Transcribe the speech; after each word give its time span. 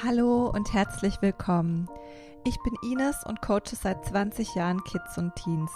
Hallo 0.00 0.48
und 0.48 0.72
herzlich 0.72 1.20
willkommen. 1.20 1.88
Ich 2.44 2.56
bin 2.62 2.74
Ines 2.82 3.22
und 3.24 3.40
coache 3.40 3.76
seit 3.80 4.04
20 4.04 4.54
Jahren 4.54 4.82
Kids 4.82 5.16
und 5.18 5.36
Teens. 5.36 5.70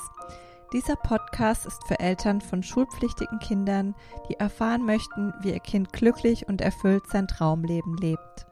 Dieser 0.73 0.97
Podcast 0.97 1.65
ist 1.67 1.87
für 1.87 2.01
Eltern 2.01 2.41
von 2.41 2.63
schulpflichtigen 2.63 3.39
Kindern, 3.39 3.95
die 4.29 4.35
erfahren 4.35 4.85
möchten, 4.85 5.33
wie 5.43 5.53
ihr 5.53 5.61
Kind 5.61 5.93
glücklich 5.93 6.49
und 6.49 6.61
erfüllt 6.61 7.07
sein 7.09 7.29
Traumleben 7.29 7.97
lebt. 7.99 8.47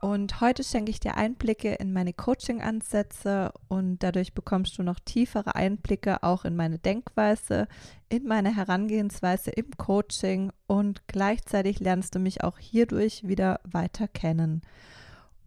Und 0.00 0.40
heute 0.40 0.64
schenke 0.64 0.90
ich 0.90 0.98
dir 0.98 1.16
Einblicke 1.16 1.74
in 1.74 1.92
meine 1.92 2.14
Coaching-Ansätze 2.14 3.52
und 3.68 4.02
dadurch 4.02 4.32
bekommst 4.32 4.78
du 4.78 4.82
noch 4.82 4.98
tiefere 4.98 5.54
Einblicke 5.54 6.22
auch 6.22 6.46
in 6.46 6.56
meine 6.56 6.78
Denkweise, 6.78 7.68
in 8.08 8.26
meine 8.26 8.56
Herangehensweise 8.56 9.50
im 9.50 9.76
Coaching 9.76 10.52
und 10.66 11.06
gleichzeitig 11.06 11.80
lernst 11.80 12.14
du 12.14 12.18
mich 12.18 12.42
auch 12.42 12.58
hierdurch 12.58 13.28
wieder 13.28 13.60
weiter 13.64 14.08
kennen. 14.08 14.62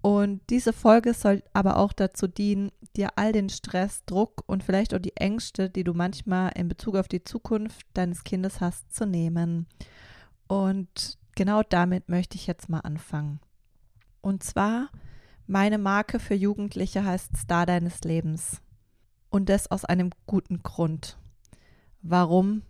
Und 0.01 0.41
diese 0.51 0.71
Folge 0.71 1.15
soll 1.15 1.41
aber 1.53 1.77
auch 1.77 1.93
dazu 1.93 2.27
dienen, 2.27 2.71
dir 2.95 3.09
all 3.15 3.31
den 3.31 3.49
Stress, 3.49 4.05
Druck 4.05 4.43
und 4.45 4.63
vielleicht 4.63 4.93
auch 4.93 4.99
die 4.99 5.17
Ängste, 5.17 5.67
die 5.71 5.83
du 5.83 5.95
manchmal 5.95 6.51
in 6.55 6.67
Bezug 6.67 6.95
auf 6.95 7.07
die 7.07 7.23
Zukunft 7.23 7.87
deines 7.95 8.23
Kindes 8.23 8.61
hast, 8.61 8.93
zu 8.93 9.07
nehmen. 9.07 9.65
Und 10.47 11.17
genau 11.33 11.63
damit 11.63 12.07
möchte 12.07 12.35
ich 12.35 12.45
jetzt 12.45 12.69
mal 12.69 12.81
anfangen. 12.81 13.39
Und 14.23 14.41
zwar, 14.41 14.89
meine 15.47 15.77
Marke 15.77 16.17
für 16.17 16.33
Jugendliche 16.33 17.03
heißt 17.03 17.35
Star 17.35 17.65
deines 17.65 18.05
Lebens. 18.05 18.61
Und 19.29 19.49
das 19.49 19.69
aus 19.69 19.83
einem 19.83 20.11
guten 20.25 20.63
Grund. 20.63 21.17
Warum? 22.01 22.61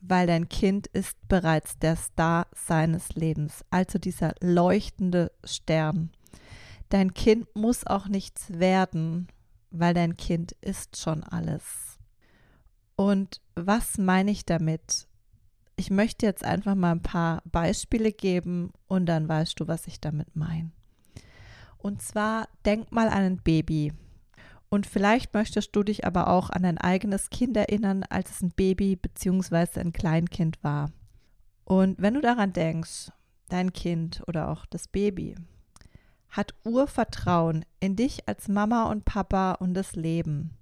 Weil 0.00 0.26
dein 0.26 0.48
Kind 0.48 0.88
ist 0.88 1.16
bereits 1.28 1.78
der 1.78 1.94
Star 1.94 2.48
seines 2.52 3.10
Lebens, 3.14 3.64
also 3.70 4.00
dieser 4.00 4.34
leuchtende 4.40 5.30
Stern. 5.44 6.10
Dein 6.88 7.14
Kind 7.14 7.46
muss 7.54 7.86
auch 7.86 8.08
nichts 8.08 8.58
werden, 8.58 9.28
weil 9.70 9.94
dein 9.94 10.16
Kind 10.16 10.52
ist 10.60 10.96
schon 10.96 11.22
alles. 11.22 11.98
Und 12.96 13.40
was 13.54 13.96
meine 13.96 14.32
ich 14.32 14.44
damit? 14.44 15.06
Ich 15.76 15.90
möchte 15.90 16.26
jetzt 16.26 16.44
einfach 16.44 16.74
mal 16.74 16.92
ein 16.92 17.02
paar 17.02 17.42
Beispiele 17.44 18.12
geben 18.12 18.72
und 18.86 19.06
dann 19.06 19.28
weißt 19.28 19.58
du, 19.58 19.68
was 19.68 19.86
ich 19.86 20.00
damit 20.00 20.34
meine. 20.36 20.70
Und 21.78 22.00
zwar 22.00 22.48
denk 22.64 22.92
mal 22.92 23.08
an 23.08 23.24
ein 23.24 23.36
Baby. 23.38 23.92
Und 24.68 24.86
vielleicht 24.86 25.34
möchtest 25.34 25.74
du 25.76 25.82
dich 25.82 26.06
aber 26.06 26.28
auch 26.28 26.50
an 26.50 26.62
dein 26.62 26.78
eigenes 26.78 27.30
Kind 27.30 27.56
erinnern, 27.56 28.04
als 28.08 28.30
es 28.30 28.42
ein 28.42 28.50
Baby 28.50 28.96
bzw. 28.96 29.80
ein 29.80 29.92
Kleinkind 29.92 30.62
war. 30.64 30.90
Und 31.64 32.00
wenn 32.00 32.14
du 32.14 32.20
daran 32.20 32.52
denkst, 32.52 33.10
dein 33.48 33.72
Kind 33.72 34.22
oder 34.26 34.48
auch 34.48 34.66
das 34.66 34.88
Baby 34.88 35.36
hat 36.30 36.54
Urvertrauen 36.64 37.64
in 37.78 37.94
dich 37.94 38.28
als 38.28 38.48
Mama 38.48 38.90
und 38.90 39.04
Papa 39.04 39.52
und 39.52 39.74
das 39.74 39.94
Leben. 39.94 40.56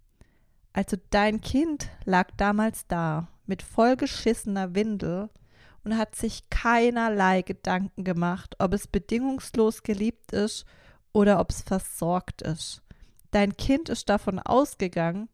Also 0.75 0.97
dein 1.11 1.41
Kind 1.41 1.89
lag 2.05 2.31
damals 2.37 2.87
da 2.87 3.29
mit 3.47 3.63
vollgeschissener 3.63 4.75
Windel 4.75 5.31
und 5.85 5.97
hat 5.97 6.15
sich 6.15 6.49
keinerlei 6.51 7.43
Gedanken 7.43 8.05
gemacht, 8.05 8.57
ob 8.59 8.73
es 8.73 8.87
bedingungslos 8.87 9.83
geliebt 9.83 10.33
ist 10.33 10.65
oder 11.13 11.41
ob 11.41 11.51
es 11.51 11.63
versorgt 11.63 12.43
ist. 12.43 12.83
Dein 13.31 13.57
Kind 13.57 13.89
ist 13.89 14.09
davon 14.09 14.39
ausgegangen, 14.39 15.29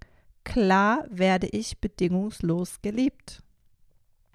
klar 0.44 1.04
werde 1.10 1.48
ich 1.48 1.80
bedingungslos 1.80 2.80
geliebt. 2.80 3.42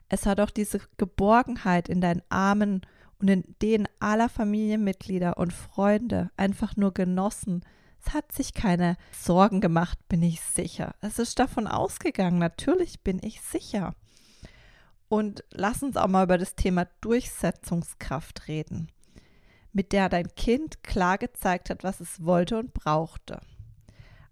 Es 0.09 0.25
hat 0.25 0.39
auch 0.39 0.51
diese 0.51 0.79
Geborgenheit 0.97 1.89
in 1.89 2.01
deinen 2.01 2.21
Armen 2.29 2.81
und 3.19 3.29
in 3.29 3.43
denen 3.61 3.87
aller 3.99 4.29
Familienmitglieder 4.29 5.37
und 5.37 5.53
Freunde 5.53 6.29
einfach 6.37 6.75
nur 6.75 6.93
genossen, 6.93 7.63
es 8.05 8.13
hat 8.13 8.31
sich 8.31 8.53
keine 8.53 8.97
Sorgen 9.11 9.61
gemacht, 9.61 9.97
bin 10.07 10.23
ich 10.23 10.41
sicher. 10.41 10.95
Es 11.01 11.19
ist 11.19 11.39
davon 11.39 11.67
ausgegangen, 11.67 12.37
natürlich 12.37 13.01
bin 13.01 13.19
ich 13.21 13.41
sicher. 13.41 13.95
Und 15.09 15.43
lass 15.51 15.83
uns 15.83 15.97
auch 15.97 16.07
mal 16.07 16.23
über 16.23 16.37
das 16.37 16.55
Thema 16.55 16.87
Durchsetzungskraft 17.01 18.47
reden, 18.47 18.91
mit 19.71 19.91
der 19.91 20.09
dein 20.09 20.33
Kind 20.35 20.83
klar 20.83 21.17
gezeigt 21.17 21.69
hat, 21.69 21.83
was 21.83 21.99
es 21.99 22.23
wollte 22.25 22.57
und 22.57 22.73
brauchte. 22.73 23.39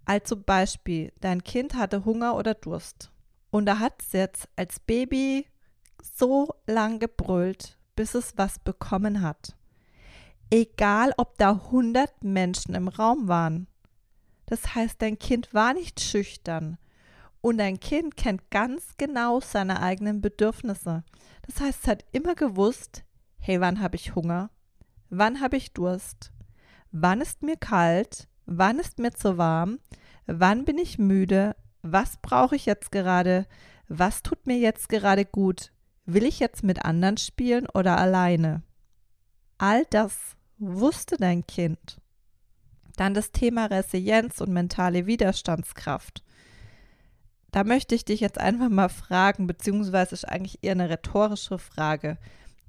Also 0.06 0.36
Beispiel, 0.36 1.14
dein 1.22 1.44
Kind 1.44 1.76
hatte 1.76 2.06
Hunger 2.06 2.36
oder 2.36 2.56
Durst 2.56 3.12
und 3.52 3.66
da 3.66 3.80
hat 3.80 4.02
es 4.02 4.14
jetzt 4.14 4.50
als 4.56 4.80
Baby 4.80 5.48
so 6.02 6.56
lang 6.66 7.00
gebrüllt, 7.00 7.78
bis 7.96 8.16
es 8.16 8.38
was 8.38 8.58
bekommen 8.60 9.22
hat 9.22 9.56
egal 10.52 11.14
ob 11.18 11.38
da 11.38 11.52
100 11.52 12.24
Menschen 12.24 12.76
im 12.76 12.88
Raum 12.88 13.28
waren. 13.28 13.68
Das 14.46 14.76
heißt, 14.76 15.02
dein 15.02 15.18
Kind 15.18 15.54
war 15.54 15.74
nicht 15.74 16.02
schüchtern 16.02 16.78
und 17.40 17.58
dein 17.58 17.80
Kind 17.80 18.18
kennt 18.18 18.52
ganz 18.52 18.96
genau 18.98 19.40
seine 19.40 19.82
eigenen 19.82 20.22
Bedürfnisse. 20.22 21.04
Das 21.44 21.60
heißt, 21.60 21.80
es 21.84 21.88
hat 21.88 22.06
immer 22.12 22.36
gewusst, 22.36 23.04
hey, 23.40 23.62
wann 23.62 23.80
habe 23.80 23.96
ich 23.96 24.14
Hunger? 24.14 24.52
Wann 25.10 25.42
habe 25.42 25.58
ich 25.58 25.74
Durst? 25.74 26.32
Wann 26.92 27.22
ist 27.22 27.42
mir 27.42 27.58
kalt? 27.58 28.28
Wann 28.46 28.78
ist 28.78 29.00
mir 29.00 29.12
zu 29.12 29.38
warm? 29.38 29.80
Wann 30.26 30.66
bin 30.66 30.78
ich 30.78 31.00
müde? 31.00 31.56
Was 31.82 32.18
brauche 32.22 32.56
ich 32.56 32.66
jetzt 32.66 32.92
gerade? 32.92 33.48
Was 33.88 34.22
tut 34.22 34.46
mir 34.46 34.58
jetzt 34.58 34.90
gerade 34.90 35.26
gut? 35.26 35.72
Will 36.06 36.26
ich 36.26 36.40
jetzt 36.40 36.64
mit 36.64 36.84
anderen 36.84 37.18
spielen 37.18 37.68
oder 37.74 37.98
alleine? 37.98 38.64
All 39.58 39.86
das 39.90 40.36
wusste 40.62 41.18
dein 41.18 41.46
Kind? 41.46 42.00
Dann 42.96 43.14
das 43.14 43.32
Thema 43.32 43.66
Resilienz 43.66 44.42
und 44.42 44.52
mentale 44.52 45.08
Widerstandskraft. 45.08 46.24
Da 47.52 47.64
möchte 47.64 47.96
ich 47.96 48.06
dich 48.06 48.20
jetzt 48.22 48.38
einfach 48.38 48.70
mal 48.70 48.90
fragen, 48.90 49.48
beziehungsweise 49.48 50.14
ist 50.14 50.26
eigentlich 50.26 50.60
eher 50.62 50.74
eine 50.74 50.90
rhetorische 50.90 51.58
Frage. 51.58 52.18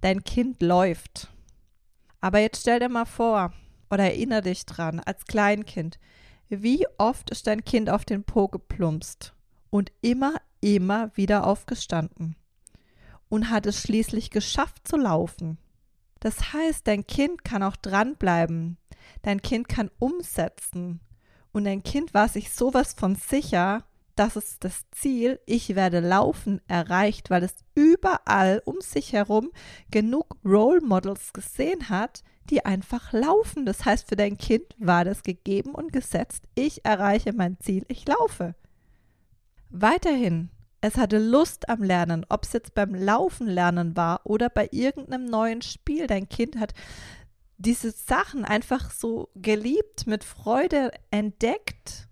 Dein 0.00 0.24
Kind 0.24 0.62
läuft. 0.62 1.28
Aber 2.20 2.38
jetzt 2.40 2.62
stell 2.62 2.80
dir 2.80 2.88
mal 2.88 3.04
vor 3.04 3.52
oder 3.90 4.04
erinnere 4.04 4.42
dich 4.42 4.64
dran, 4.64 5.00
als 5.00 5.26
Kleinkind, 5.26 5.98
wie 6.48 6.86
oft 6.98 7.30
ist 7.30 7.46
dein 7.46 7.64
Kind 7.64 7.90
auf 7.90 8.04
den 8.04 8.24
Po 8.24 8.48
geplumpst 8.48 9.34
und 9.70 9.92
immer, 10.00 10.34
immer 10.60 11.10
wieder 11.16 11.46
aufgestanden 11.46 12.36
und 13.28 13.50
hat 13.50 13.66
es 13.66 13.80
schließlich 13.80 14.30
geschafft 14.30 14.86
zu 14.86 14.96
laufen. 14.96 15.58
Das 16.22 16.52
heißt, 16.52 16.86
dein 16.86 17.04
Kind 17.04 17.42
kann 17.42 17.64
auch 17.64 17.74
dranbleiben. 17.74 18.78
Dein 19.22 19.42
Kind 19.42 19.68
kann 19.68 19.90
umsetzen. 19.98 21.00
Und 21.50 21.64
dein 21.64 21.82
Kind 21.82 22.14
war 22.14 22.28
sich 22.28 22.52
sowas 22.52 22.94
von 22.94 23.16
sicher, 23.16 23.84
dass 24.14 24.36
es 24.36 24.60
das 24.60 24.84
Ziel, 24.92 25.40
ich 25.46 25.74
werde 25.74 25.98
laufen, 25.98 26.60
erreicht, 26.68 27.28
weil 27.28 27.42
es 27.42 27.56
überall 27.74 28.62
um 28.64 28.80
sich 28.80 29.12
herum 29.12 29.50
genug 29.90 30.36
Role 30.44 30.80
Models 30.80 31.32
gesehen 31.32 31.88
hat, 31.88 32.22
die 32.48 32.64
einfach 32.64 33.12
laufen. 33.12 33.66
Das 33.66 33.84
heißt, 33.84 34.08
für 34.08 34.16
dein 34.16 34.38
Kind 34.38 34.76
war 34.78 35.04
das 35.04 35.24
gegeben 35.24 35.74
und 35.74 35.92
gesetzt, 35.92 36.44
ich 36.54 36.84
erreiche 36.84 37.32
mein 37.32 37.58
Ziel, 37.58 37.84
ich 37.88 38.06
laufe. 38.06 38.54
Weiterhin 39.70 40.50
es 40.82 40.96
hatte 40.96 41.18
Lust 41.18 41.68
am 41.68 41.82
Lernen, 41.82 42.26
ob 42.28 42.44
es 42.44 42.52
jetzt 42.52 42.74
beim 42.74 42.92
Laufen 42.94 43.46
lernen 43.46 43.96
war 43.96 44.20
oder 44.24 44.50
bei 44.50 44.68
irgendeinem 44.72 45.24
neuen 45.26 45.62
Spiel. 45.62 46.08
Dein 46.08 46.28
Kind 46.28 46.58
hat 46.58 46.74
diese 47.56 47.92
Sachen 47.92 48.44
einfach 48.44 48.90
so 48.90 49.30
geliebt, 49.36 50.08
mit 50.08 50.24
Freude 50.24 50.90
entdeckt. 51.12 52.08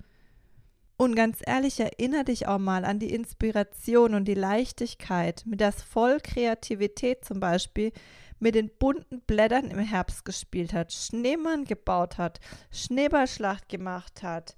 Und 0.96 1.16
ganz 1.16 1.38
ehrlich, 1.44 1.80
erinnere 1.80 2.24
dich 2.24 2.46
auch 2.46 2.58
mal 2.58 2.84
an 2.84 3.00
die 3.00 3.12
Inspiration 3.12 4.14
und 4.14 4.26
die 4.26 4.34
Leichtigkeit, 4.34 5.42
mit 5.46 5.58
der 5.58 5.72
voll 5.72 6.18
Kreativität 6.22 7.24
zum 7.24 7.40
Beispiel 7.40 7.92
mit 8.38 8.54
den 8.54 8.70
bunten 8.78 9.20
Blättern 9.22 9.70
im 9.70 9.80
Herbst 9.80 10.24
gespielt 10.24 10.72
hat, 10.72 10.92
Schneemann 10.92 11.64
gebaut 11.64 12.18
hat, 12.18 12.38
Schneeballschlacht 12.70 13.68
gemacht 13.68 14.22
hat. 14.22 14.56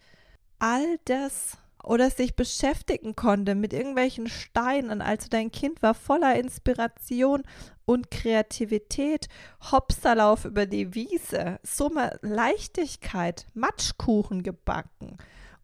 All 0.58 0.98
das 1.06 1.56
oder 1.82 2.10
sich 2.10 2.36
beschäftigen 2.36 3.16
konnte 3.16 3.54
mit 3.54 3.72
irgendwelchen 3.72 4.28
Steinen. 4.28 5.02
Also 5.02 5.28
dein 5.28 5.50
Kind 5.50 5.82
war 5.82 5.94
voller 5.94 6.36
Inspiration 6.36 7.42
und 7.84 8.10
Kreativität. 8.10 9.28
Hopsterlauf 9.70 10.44
über 10.44 10.66
die 10.66 10.94
Wiese, 10.94 11.58
Summe 11.62 12.18
Leichtigkeit, 12.22 13.46
Matschkuchen 13.54 14.42
gebacken 14.42 15.18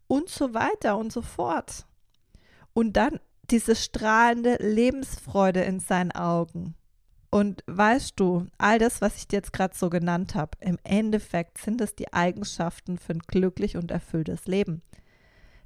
und 0.07 0.29
so 0.29 0.53
weiter 0.53 0.97
und 0.97 1.11
so 1.11 1.21
fort. 1.21 1.85
Und 2.73 2.93
dann 2.93 3.19
diese 3.51 3.75
strahlende 3.75 4.57
Lebensfreude 4.59 5.61
in 5.61 5.79
seinen 5.79 6.11
Augen. 6.11 6.75
Und 7.31 7.63
weißt 7.67 8.19
du, 8.19 8.47
all 8.57 8.79
das, 8.79 9.01
was 9.01 9.17
ich 9.17 9.27
dir 9.27 9.37
jetzt 9.37 9.53
gerade 9.53 9.75
so 9.75 9.89
genannt 9.89 10.33
habe, 10.33 10.57
im 10.61 10.77
Endeffekt 10.83 11.59
sind 11.59 11.79
es 11.79 11.95
die 11.95 12.11
Eigenschaften 12.11 12.97
für 12.97 13.13
ein 13.13 13.19
glücklich 13.19 13.77
und 13.77 13.91
erfülltes 13.91 14.47
Leben. 14.47 14.81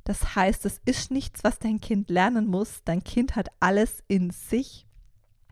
Das 0.04 0.36
heißt, 0.36 0.66
es 0.66 0.82
ist 0.86 1.12
nichts, 1.12 1.44
was 1.44 1.60
dein 1.60 1.80
Kind 1.80 2.10
lernen 2.10 2.48
muss. 2.48 2.82
Dein 2.84 3.04
Kind 3.04 3.36
hat 3.36 3.50
alles 3.60 4.04
in 4.08 4.32
sich. 4.32 4.86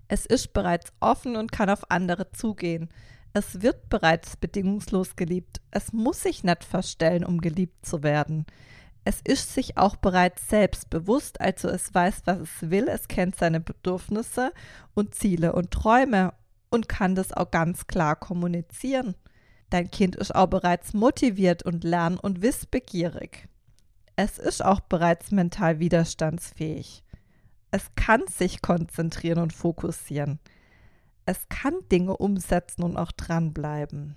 Es 0.07 0.25
ist 0.25 0.51
bereits 0.53 0.91
offen 0.99 1.37
und 1.37 1.51
kann 1.51 1.69
auf 1.69 1.89
andere 1.89 2.31
zugehen. 2.31 2.89
Es 3.33 3.61
wird 3.61 3.87
bereits 3.87 4.35
bedingungslos 4.35 5.15
geliebt. 5.15 5.61
Es 5.71 5.93
muss 5.93 6.23
sich 6.23 6.43
nicht 6.43 6.65
verstellen, 6.65 7.23
um 7.23 7.39
geliebt 7.39 7.85
zu 7.85 8.03
werden. 8.03 8.45
Es 9.05 9.21
ist 9.23 9.53
sich 9.53 9.77
auch 9.77 9.95
bereits 9.95 10.47
selbst 10.49 10.89
bewusst, 10.89 11.41
also 11.41 11.69
es 11.69 11.93
weiß, 11.93 12.21
was 12.25 12.39
es 12.39 12.69
will, 12.69 12.87
es 12.87 13.07
kennt 13.07 13.35
seine 13.35 13.59
Bedürfnisse 13.59 14.51
und 14.93 15.15
Ziele 15.15 15.53
und 15.53 15.71
Träume 15.71 16.33
und 16.69 16.87
kann 16.87 17.15
das 17.15 17.33
auch 17.33 17.49
ganz 17.49 17.87
klar 17.87 18.15
kommunizieren. 18.15 19.15
Dein 19.71 19.89
Kind 19.89 20.17
ist 20.17 20.35
auch 20.35 20.47
bereits 20.47 20.93
motiviert 20.93 21.63
und 21.63 21.83
lern- 21.83 22.19
und 22.19 22.41
wissbegierig. 22.41 23.47
Es 24.15 24.37
ist 24.37 24.63
auch 24.63 24.81
bereits 24.81 25.31
mental 25.31 25.79
widerstandsfähig. 25.79 27.03
Es 27.71 27.83
kann 27.95 28.27
sich 28.27 28.61
konzentrieren 28.61 29.39
und 29.39 29.53
fokussieren. 29.53 30.39
Es 31.25 31.47
kann 31.49 31.75
Dinge 31.91 32.17
umsetzen 32.17 32.83
und 32.83 32.97
auch 32.97 33.11
dranbleiben. 33.11 34.15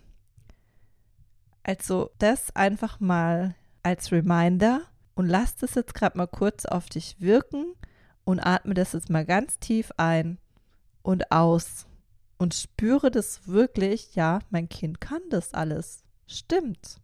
Also 1.63 2.11
das 2.19 2.55
einfach 2.57 3.01
mal 3.01 3.55
als 3.83 4.11
Reminder 4.13 4.83
und 5.15 5.27
lass 5.27 5.57
das 5.57 5.75
jetzt 5.75 5.95
gerade 5.95 6.19
mal 6.19 6.27
kurz 6.27 6.67
auf 6.67 6.89
dich 6.89 7.21
wirken 7.21 7.75
und 8.25 8.41
atme 8.41 8.75
das 8.75 8.93
jetzt 8.93 9.11
mal 9.11 9.25
ganz 9.25 9.59
tief 9.59 9.93
ein 9.97 10.39
und 11.03 11.31
aus 11.31 11.87
und 12.39 12.55
spüre 12.55 13.11
das 13.11 13.47
wirklich, 13.47 14.15
ja, 14.15 14.41
mein 14.51 14.69
Kind 14.69 15.01
kann 15.01 15.23
das 15.31 15.55
alles. 15.55 16.03
Stimmt. 16.27 17.01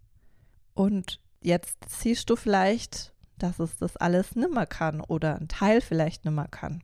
Und 0.75 1.21
jetzt 1.41 1.79
siehst 1.89 2.29
du 2.31 2.37
vielleicht, 2.37 3.13
dass 3.39 3.59
es 3.59 3.77
das 3.79 3.97
alles 3.97 4.37
nimmer 4.37 4.67
kann 4.67 5.01
oder 5.01 5.37
ein 5.37 5.49
Teil 5.49 5.81
vielleicht 5.81 6.25
nimmer 6.25 6.49
kann. 6.49 6.83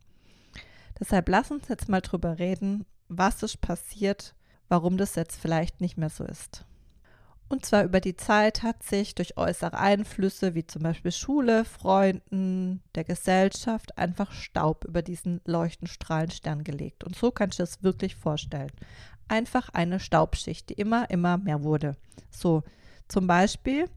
Deshalb 0.99 1.29
lass 1.29 1.51
uns 1.51 1.69
jetzt 1.69 1.89
mal 1.89 2.01
drüber 2.01 2.39
reden, 2.39 2.87
was 3.09 3.43
ist 3.43 3.61
passiert, 3.61 4.35
warum 4.69 4.97
das 4.97 5.15
jetzt 5.15 5.41
vielleicht 5.41 5.81
nicht 5.81 5.97
mehr 5.99 6.11
so 6.11 6.25
ist. 6.25 6.65
Und 7.49 7.65
zwar 7.65 7.85
über 7.85 8.01
die 8.01 8.17
Zeit 8.17 8.65
hat 8.65 8.83
sich 8.83 9.15
durch 9.15 9.37
äußere 9.37 9.79
Einflüsse 9.79 10.55
wie 10.55 10.67
zum 10.67 10.83
Beispiel 10.83 11.13
Schule, 11.13 11.65
Freunden, 11.65 12.83
der 12.97 13.05
Gesellschaft 13.05 13.97
einfach 13.97 14.33
Staub 14.33 14.85
über 14.85 15.03
diesen 15.03 15.41
Leuchtenstrahlenstern 15.45 16.65
gelegt. 16.65 17.05
Und 17.05 17.15
so 17.15 17.31
kannst 17.31 17.61
du 17.61 17.63
es 17.63 17.85
wirklich 17.85 18.17
vorstellen. 18.17 18.73
Einfach 19.29 19.69
eine 19.69 20.01
Staubschicht, 20.01 20.71
die 20.71 20.75
immer, 20.75 21.09
immer 21.11 21.39
mehr 21.39 21.63
wurde. 21.63 21.97
So, 22.31 22.65
zum 23.07 23.29
Beispiel, 23.29 23.89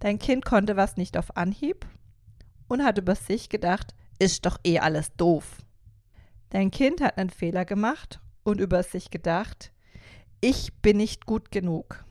dein 0.00 0.18
Kind 0.18 0.44
konnte 0.44 0.76
was 0.76 0.96
nicht 0.96 1.16
auf 1.16 1.36
Anhieb 1.36 1.86
und 2.68 2.84
hat 2.84 2.98
über 2.98 3.14
sich 3.14 3.48
gedacht, 3.48 3.94
ist 4.18 4.46
doch 4.46 4.58
eh 4.64 4.78
alles 4.78 5.14
doof. 5.16 5.58
Dein 6.50 6.70
Kind 6.70 7.00
hat 7.00 7.18
einen 7.18 7.30
Fehler 7.30 7.64
gemacht 7.64 8.20
und 8.44 8.60
über 8.60 8.82
sich 8.82 9.10
gedacht, 9.10 9.72
ich 10.40 10.74
bin 10.80 10.98
nicht 10.98 11.26
gut 11.26 11.50
genug. 11.50 12.04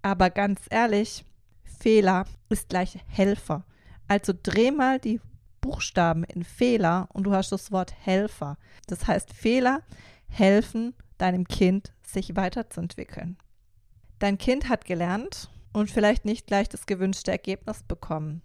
Aber 0.00 0.30
ganz 0.30 0.62
ehrlich, 0.70 1.24
Fehler 1.64 2.24
ist 2.48 2.68
gleich 2.68 2.98
Helfer. 3.06 3.64
Also 4.08 4.32
dreh 4.40 4.70
mal 4.70 4.98
die 4.98 5.20
Buchstaben 5.60 6.24
in 6.24 6.44
Fehler 6.44 7.08
und 7.12 7.24
du 7.24 7.32
hast 7.32 7.52
das 7.52 7.70
Wort 7.70 7.94
Helfer. 8.04 8.56
Das 8.86 9.06
heißt, 9.06 9.32
Fehler 9.32 9.82
helfen 10.28 10.94
deinem 11.18 11.46
Kind, 11.46 11.92
sich 12.04 12.34
weiterzuentwickeln. 12.34 13.36
Dein 14.18 14.38
Kind 14.38 14.68
hat 14.68 14.84
gelernt 14.84 15.50
und 15.72 15.90
vielleicht 15.90 16.24
nicht 16.24 16.46
gleich 16.46 16.68
das 16.68 16.86
gewünschte 16.86 17.30
Ergebnis 17.30 17.82
bekommen 17.82 18.42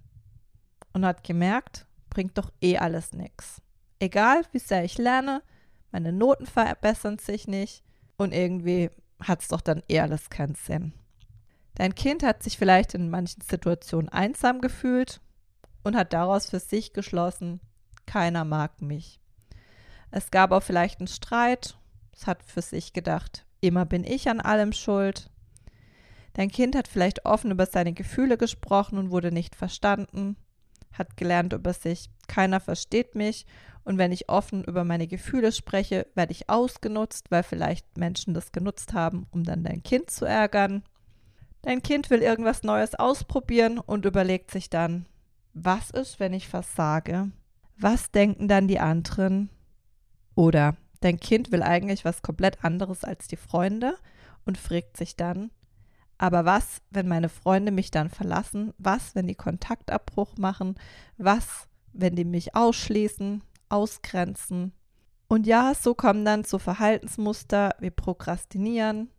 und 0.93 1.05
hat 1.05 1.23
gemerkt, 1.23 1.85
bringt 2.09 2.37
doch 2.37 2.51
eh 2.61 2.77
alles 2.77 3.13
nichts. 3.13 3.61
Egal, 3.99 4.43
wie 4.51 4.59
sehr 4.59 4.83
ich 4.83 4.97
lerne, 4.97 5.41
meine 5.91 6.11
Noten 6.11 6.45
verbessern 6.45 7.17
sich 7.17 7.47
nicht 7.47 7.83
und 8.17 8.33
irgendwie 8.33 8.89
hat 9.21 9.41
es 9.41 9.47
doch 9.47 9.61
dann 9.61 9.83
eh 9.89 9.99
alles 9.99 10.29
keinen 10.29 10.55
Sinn. 10.55 10.93
Dein 11.75 11.95
Kind 11.95 12.23
hat 12.23 12.43
sich 12.43 12.57
vielleicht 12.57 12.93
in 12.93 13.09
manchen 13.09 13.41
Situationen 13.41 14.09
einsam 14.09 14.61
gefühlt 14.61 15.21
und 15.83 15.95
hat 15.95 16.13
daraus 16.13 16.49
für 16.49 16.59
sich 16.59 16.93
geschlossen, 16.93 17.59
keiner 18.05 18.45
mag 18.45 18.81
mich. 18.81 19.19
Es 20.11 20.31
gab 20.31 20.51
auch 20.51 20.63
vielleicht 20.63 20.99
einen 20.99 21.07
Streit, 21.07 21.77
es 22.13 22.25
hat 22.25 22.41
für 22.43 22.61
sich 22.61 22.93
gedacht, 22.93 23.45
immer 23.61 23.85
bin 23.85 24.03
ich 24.03 24.29
an 24.29 24.39
allem 24.39 24.73
schuld. 24.73 25.29
Dein 26.37 26.51
Kind 26.51 26.75
hat 26.75 26.87
vielleicht 26.87 27.25
offen 27.25 27.49
über 27.49 27.65
seine 27.65 27.93
Gefühle 27.93 28.37
gesprochen 28.37 28.99
und 28.99 29.09
wurde 29.09 29.31
nicht 29.31 29.55
verstanden, 29.55 30.37
hat 30.93 31.17
gelernt 31.17 31.51
über 31.51 31.73
sich, 31.73 32.11
keiner 32.27 32.59
versteht 32.59 33.15
mich 33.15 33.47
und 33.83 33.97
wenn 33.97 34.11
ich 34.11 34.29
offen 34.29 34.63
über 34.63 34.83
meine 34.83 35.07
Gefühle 35.07 35.51
spreche, 35.51 36.05
werde 36.13 36.33
ich 36.33 36.47
ausgenutzt, 36.47 37.31
weil 37.31 37.41
vielleicht 37.41 37.97
Menschen 37.97 38.35
das 38.35 38.51
genutzt 38.51 38.93
haben, 38.93 39.25
um 39.31 39.45
dann 39.45 39.63
dein 39.63 39.81
Kind 39.81 40.11
zu 40.11 40.25
ärgern. 40.25 40.83
Dein 41.63 41.81
Kind 41.81 42.11
will 42.11 42.21
irgendwas 42.21 42.61
Neues 42.61 42.93
ausprobieren 42.93 43.79
und 43.79 44.05
überlegt 44.05 44.51
sich 44.51 44.69
dann, 44.69 45.07
was 45.55 45.89
ist, 45.89 46.19
wenn 46.19 46.33
ich 46.33 46.47
versage? 46.47 47.31
Was 47.79 48.11
denken 48.11 48.47
dann 48.47 48.67
die 48.67 48.79
anderen? 48.79 49.49
Oder 50.35 50.77
dein 51.01 51.19
Kind 51.19 51.51
will 51.51 51.63
eigentlich 51.63 52.05
was 52.05 52.21
komplett 52.21 52.63
anderes 52.63 53.03
als 53.03 53.27
die 53.27 53.37
Freunde 53.37 53.95
und 54.45 54.59
fragt 54.59 54.97
sich 54.97 55.15
dann, 55.15 55.49
aber 56.17 56.45
was, 56.45 56.81
wenn 56.89 57.07
meine 57.07 57.29
Freunde 57.29 57.71
mich 57.71 57.91
dann 57.91 58.09
verlassen? 58.09 58.73
Was, 58.77 59.13
wenn 59.15 59.27
die 59.27 59.35
Kontaktabbruch 59.35 60.37
machen? 60.37 60.75
Was, 61.17 61.67
wenn 61.93 62.15
die 62.15 62.25
mich 62.25 62.55
ausschließen, 62.55 63.43
ausgrenzen? 63.69 64.73
Und 65.27 65.45
ja, 65.45 65.73
so 65.75 65.93
kommen 65.93 66.25
dann 66.25 66.43
so 66.43 66.57
Verhaltensmuster 66.57 67.75
wie 67.79 67.91
Prokrastinieren, 67.91 69.09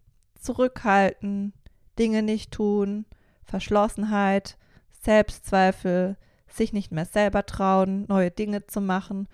Zurückhalten, 0.40 1.52
Dinge 1.98 2.22
nicht 2.22 2.52
tun, 2.52 3.04
Verschlossenheit, 3.44 4.56
Selbstzweifel, 5.02 6.16
sich 6.48 6.72
nicht 6.72 6.92
mehr 6.92 7.04
selber 7.04 7.46
trauen, 7.46 8.06
neue 8.08 8.30
Dinge 8.30 8.66
zu 8.66 8.80
machen 8.80 9.28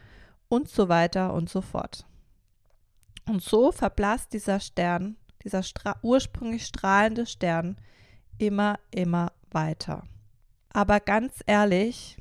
und 0.49 0.69
so 0.69 0.89
weiter 0.89 1.33
und 1.33 1.49
so 1.49 1.61
fort. 1.61 2.07
Und 3.27 3.43
so 3.43 3.73
verblasst 3.73 4.33
dieser 4.33 4.61
Stern, 4.61 5.17
dieser 5.45 5.63
stra 5.63 5.97
ursprünglich 6.03 6.67
strahlende 6.67 7.27
Stern, 7.27 7.77
immer, 8.39 8.79
immer 8.91 9.33
weiter. 9.51 10.05
Aber 10.71 11.01
ganz 11.01 11.35
ehrlich, 11.47 12.17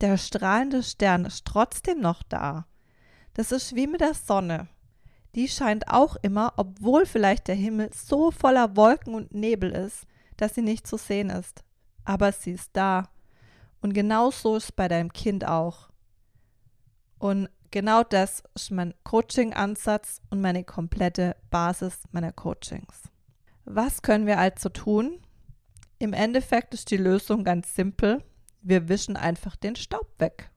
der 0.00 0.16
strahlende 0.16 0.82
Stern 0.82 1.24
ist 1.24 1.44
trotzdem 1.44 2.00
noch 2.00 2.22
da. 2.22 2.66
Das 3.34 3.52
ist 3.52 3.74
wie 3.76 3.86
mit 3.86 4.00
der 4.00 4.14
Sonne 4.14 4.68
die 5.34 5.48
scheint 5.48 5.88
auch 5.88 6.16
immer, 6.22 6.54
obwohl 6.56 7.06
vielleicht 7.06 7.48
der 7.48 7.54
Himmel 7.54 7.90
so 7.94 8.30
voller 8.30 8.76
Wolken 8.76 9.14
und 9.14 9.32
Nebel 9.32 9.70
ist, 9.70 10.04
dass 10.36 10.54
sie 10.54 10.62
nicht 10.62 10.86
zu 10.86 10.96
sehen 10.96 11.30
ist. 11.30 11.62
Aber 12.04 12.32
sie 12.32 12.52
ist 12.52 12.70
da. 12.72 13.08
Und 13.80 13.92
genau 13.92 14.30
so 14.30 14.56
ist 14.56 14.64
es 14.64 14.72
bei 14.72 14.88
deinem 14.88 15.12
Kind 15.12 15.46
auch. 15.46 15.90
Und 17.18 17.48
genau 17.70 18.02
das 18.02 18.42
ist 18.54 18.70
mein 18.70 18.94
Coaching-Ansatz 19.04 20.20
und 20.30 20.40
meine 20.40 20.64
komplette 20.64 21.36
Basis 21.50 22.00
meiner 22.12 22.32
Coachings. 22.32 23.02
Was 23.64 24.02
können 24.02 24.26
wir 24.26 24.38
also 24.38 24.68
tun? 24.68 25.20
Im 25.98 26.12
Endeffekt 26.12 26.74
ist 26.74 26.90
die 26.90 26.96
Lösung 26.96 27.44
ganz 27.44 27.74
simpel. 27.74 28.22
Wir 28.62 28.88
wischen 28.88 29.16
einfach 29.16 29.56
den 29.56 29.76
Staub 29.76 30.08
weg 30.18 30.50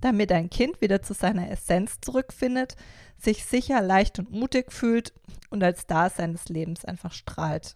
damit 0.00 0.30
ein 0.32 0.50
Kind 0.50 0.80
wieder 0.80 1.02
zu 1.02 1.14
seiner 1.14 1.50
Essenz 1.50 2.00
zurückfindet, 2.00 2.76
sich 3.18 3.44
sicher, 3.44 3.80
leicht 3.80 4.18
und 4.18 4.30
mutig 4.30 4.72
fühlt 4.72 5.12
und 5.50 5.62
als 5.62 5.80
Star 5.80 6.10
seines 6.10 6.48
Lebens 6.48 6.84
einfach 6.84 7.12
strahlt. 7.12 7.74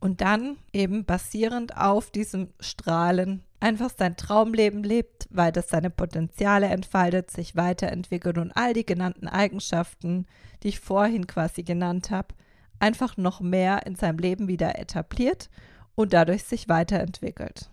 Und 0.00 0.20
dann 0.20 0.56
eben 0.72 1.04
basierend 1.04 1.76
auf 1.76 2.10
diesem 2.10 2.52
Strahlen 2.58 3.44
einfach 3.62 3.90
sein 3.96 4.16
Traumleben 4.16 4.82
lebt, 4.82 5.28
weil 5.30 5.52
das 5.52 5.68
seine 5.68 5.90
Potenziale 5.90 6.66
entfaltet, 6.66 7.30
sich 7.30 7.54
weiterentwickelt 7.54 8.38
und 8.38 8.52
all 8.52 8.72
die 8.72 8.84
genannten 8.84 9.28
Eigenschaften, 9.28 10.26
die 10.62 10.68
ich 10.68 10.80
vorhin 10.80 11.26
quasi 11.26 11.62
genannt 11.62 12.10
habe, 12.10 12.34
einfach 12.80 13.16
noch 13.16 13.40
mehr 13.40 13.86
in 13.86 13.94
seinem 13.94 14.18
Leben 14.18 14.48
wieder 14.48 14.78
etabliert 14.78 15.48
und 15.94 16.12
dadurch 16.12 16.42
sich 16.42 16.68
weiterentwickelt. 16.68 17.70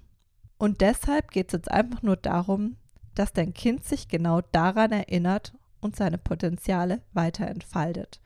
Und 0.60 0.81
deshalb 0.81 1.31
geht 1.31 1.48
es 1.48 1.53
jetzt 1.53 1.72
einfach 1.72 2.03
nur 2.03 2.17
darum, 2.17 2.77
dass 3.15 3.34
dein 3.34 3.53
Kind 3.53 3.84
sich 3.84 4.08
genau 4.08 4.41
daran 4.51 4.91
erinnert 4.91 5.53
und 5.81 5.96
seine 5.96 6.19
Potenziale 6.19 7.01
weiter 7.13 7.48
entfaltet. 7.48 8.22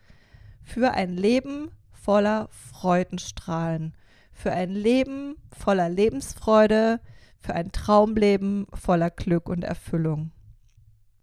Für 0.64 0.92
ein 0.92 1.16
Leben 1.16 1.72
voller 1.94 2.50
Freudenstrahlen, 2.52 3.94
für 4.34 4.52
ein 4.52 4.72
Leben 4.72 5.36
voller 5.58 5.88
Lebensfreude, 5.88 7.00
für 7.44 7.54
ein 7.54 7.72
Traumleben 7.72 8.68
voller 8.74 9.10
Glück 9.10 9.50
und 9.50 9.64
Erfüllung. 9.64 10.32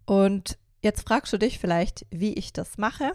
Und 0.06 0.58
jetzt 0.82 1.06
fragst 1.06 1.32
du 1.32 1.38
dich 1.38 1.58
vielleicht, 1.58 2.06
wie 2.10 2.34
ich 2.34 2.52
das 2.52 2.78
mache. 2.78 3.12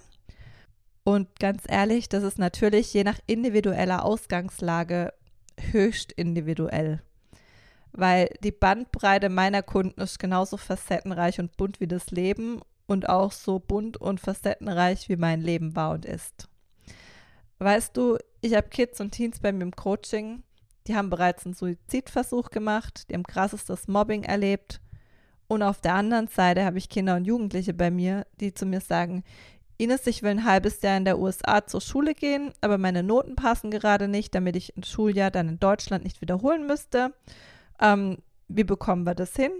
Und 1.04 1.40
ganz 1.40 1.64
ehrlich, 1.68 2.10
das 2.10 2.24
ist 2.24 2.40
natürlich 2.40 2.94
je 2.94 3.04
nach 3.04 3.20
individueller 3.28 4.04
Ausgangslage 4.04 5.14
höchst 5.72 6.12
individuell 6.12 7.02
weil 7.98 8.30
die 8.44 8.52
Bandbreite 8.52 9.30
meiner 9.30 9.64
Kunden 9.64 10.02
ist 10.02 10.20
genauso 10.20 10.58
facettenreich 10.58 11.40
und 11.40 11.56
bunt 11.58 11.80
wie 11.80 11.88
das 11.88 12.12
Leben 12.12 12.62
und 12.88 13.10
auch 13.10 13.32
so 13.32 13.60
bunt 13.60 13.98
und 13.98 14.20
facettenreich 14.20 15.08
wie 15.10 15.16
mein 15.16 15.42
Leben 15.42 15.76
war 15.76 15.92
und 15.92 16.06
ist. 16.06 16.50
Weißt 17.60 17.96
du, 17.96 18.18
ich 18.42 18.54
habe 18.54 18.68
Kids 18.68 19.00
und 19.00 19.12
Teens 19.12 19.40
bei 19.40 19.52
mir 19.54 19.64
im 19.64 19.76
Coaching, 19.76 20.44
die 20.88 20.96
haben 20.96 21.10
bereits 21.10 21.46
einen 21.46 21.56
Suizidversuch 21.56 22.50
gemacht, 22.50 23.10
die 23.10 23.14
haben 23.16 23.24
krassestes 23.24 23.88
Mobbing 23.88 24.24
erlebt. 24.24 24.82
Und 25.48 25.62
auf 25.62 25.80
der 25.80 25.94
anderen 25.94 26.28
Seite 26.28 26.66
habe 26.66 26.78
ich 26.78 26.90
Kinder 26.90 27.16
und 27.16 27.26
Jugendliche 27.26 27.74
bei 27.74 27.92
mir, 27.92 28.26
die 28.40 28.54
zu 28.54 28.66
mir 28.66 28.82
sagen, 28.82 29.24
Ines, 29.78 30.08
ich 30.08 30.24
will 30.24 30.32
ein 30.32 30.46
halbes 30.46 30.82
Jahr 30.82 30.98
in 30.98 31.06
der 31.06 31.20
USA 31.20 31.66
zur 31.68 31.82
Schule 31.82 32.14
gehen, 32.14 32.54
aber 32.62 32.78
meine 32.78 33.04
Noten 33.04 33.36
passen 33.36 33.72
gerade 33.72 34.08
nicht, 34.08 34.34
damit 34.34 34.56
ich 34.56 34.76
ein 34.78 34.84
Schuljahr 34.84 35.32
dann 35.32 35.50
in 35.50 35.60
Deutschland 35.60 36.04
nicht 36.04 36.22
wiederholen 36.22 36.66
müsste. 36.66 37.14
Ähm, 37.82 38.20
wie 38.48 38.64
bekommen 38.64 39.06
wir 39.06 39.16
das 39.16 39.36
hin? 39.36 39.52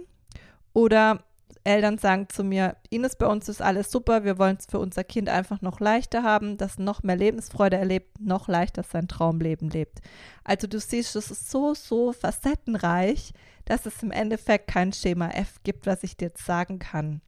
Oder 0.72 1.22
Eltern 1.66 1.98
sagen 1.98 2.28
zu 2.28 2.44
mir, 2.44 2.76
Ines, 2.90 3.16
bei 3.16 3.26
uns 3.26 3.48
ist 3.48 3.60
alles 3.60 3.90
super, 3.90 4.24
wir 4.24 4.38
wollen 4.38 4.56
es 4.58 4.66
für 4.66 4.78
unser 4.78 5.04
Kind 5.04 5.28
einfach 5.28 5.60
noch 5.60 5.80
leichter 5.80 6.22
haben, 6.22 6.56
das 6.56 6.78
noch 6.78 7.02
mehr 7.02 7.16
Lebensfreude 7.16 7.76
erlebt, 7.76 8.20
noch 8.20 8.48
leichter 8.48 8.82
sein 8.82 9.08
Traumleben 9.08 9.68
lebt. 9.68 9.98
Also 10.44 10.66
du 10.66 10.78
siehst, 10.78 11.16
es 11.16 11.30
ist 11.30 11.50
so, 11.50 11.74
so 11.74 12.12
facettenreich, 12.12 13.32
dass 13.64 13.84
es 13.84 14.02
im 14.02 14.12
Endeffekt 14.12 14.68
kein 14.68 14.92
Schema 14.92 15.28
F 15.28 15.60
gibt, 15.64 15.86
was 15.86 16.04
ich 16.04 16.16
dir 16.16 16.28
jetzt 16.28 16.46
sagen 16.46 16.78
kann. 16.78 17.20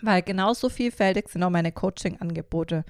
Weil 0.00 0.22
genauso 0.22 0.70
vielfältig 0.70 1.28
sind 1.28 1.42
auch 1.42 1.50
meine 1.50 1.72
Coaching-Angebote. 1.72 2.84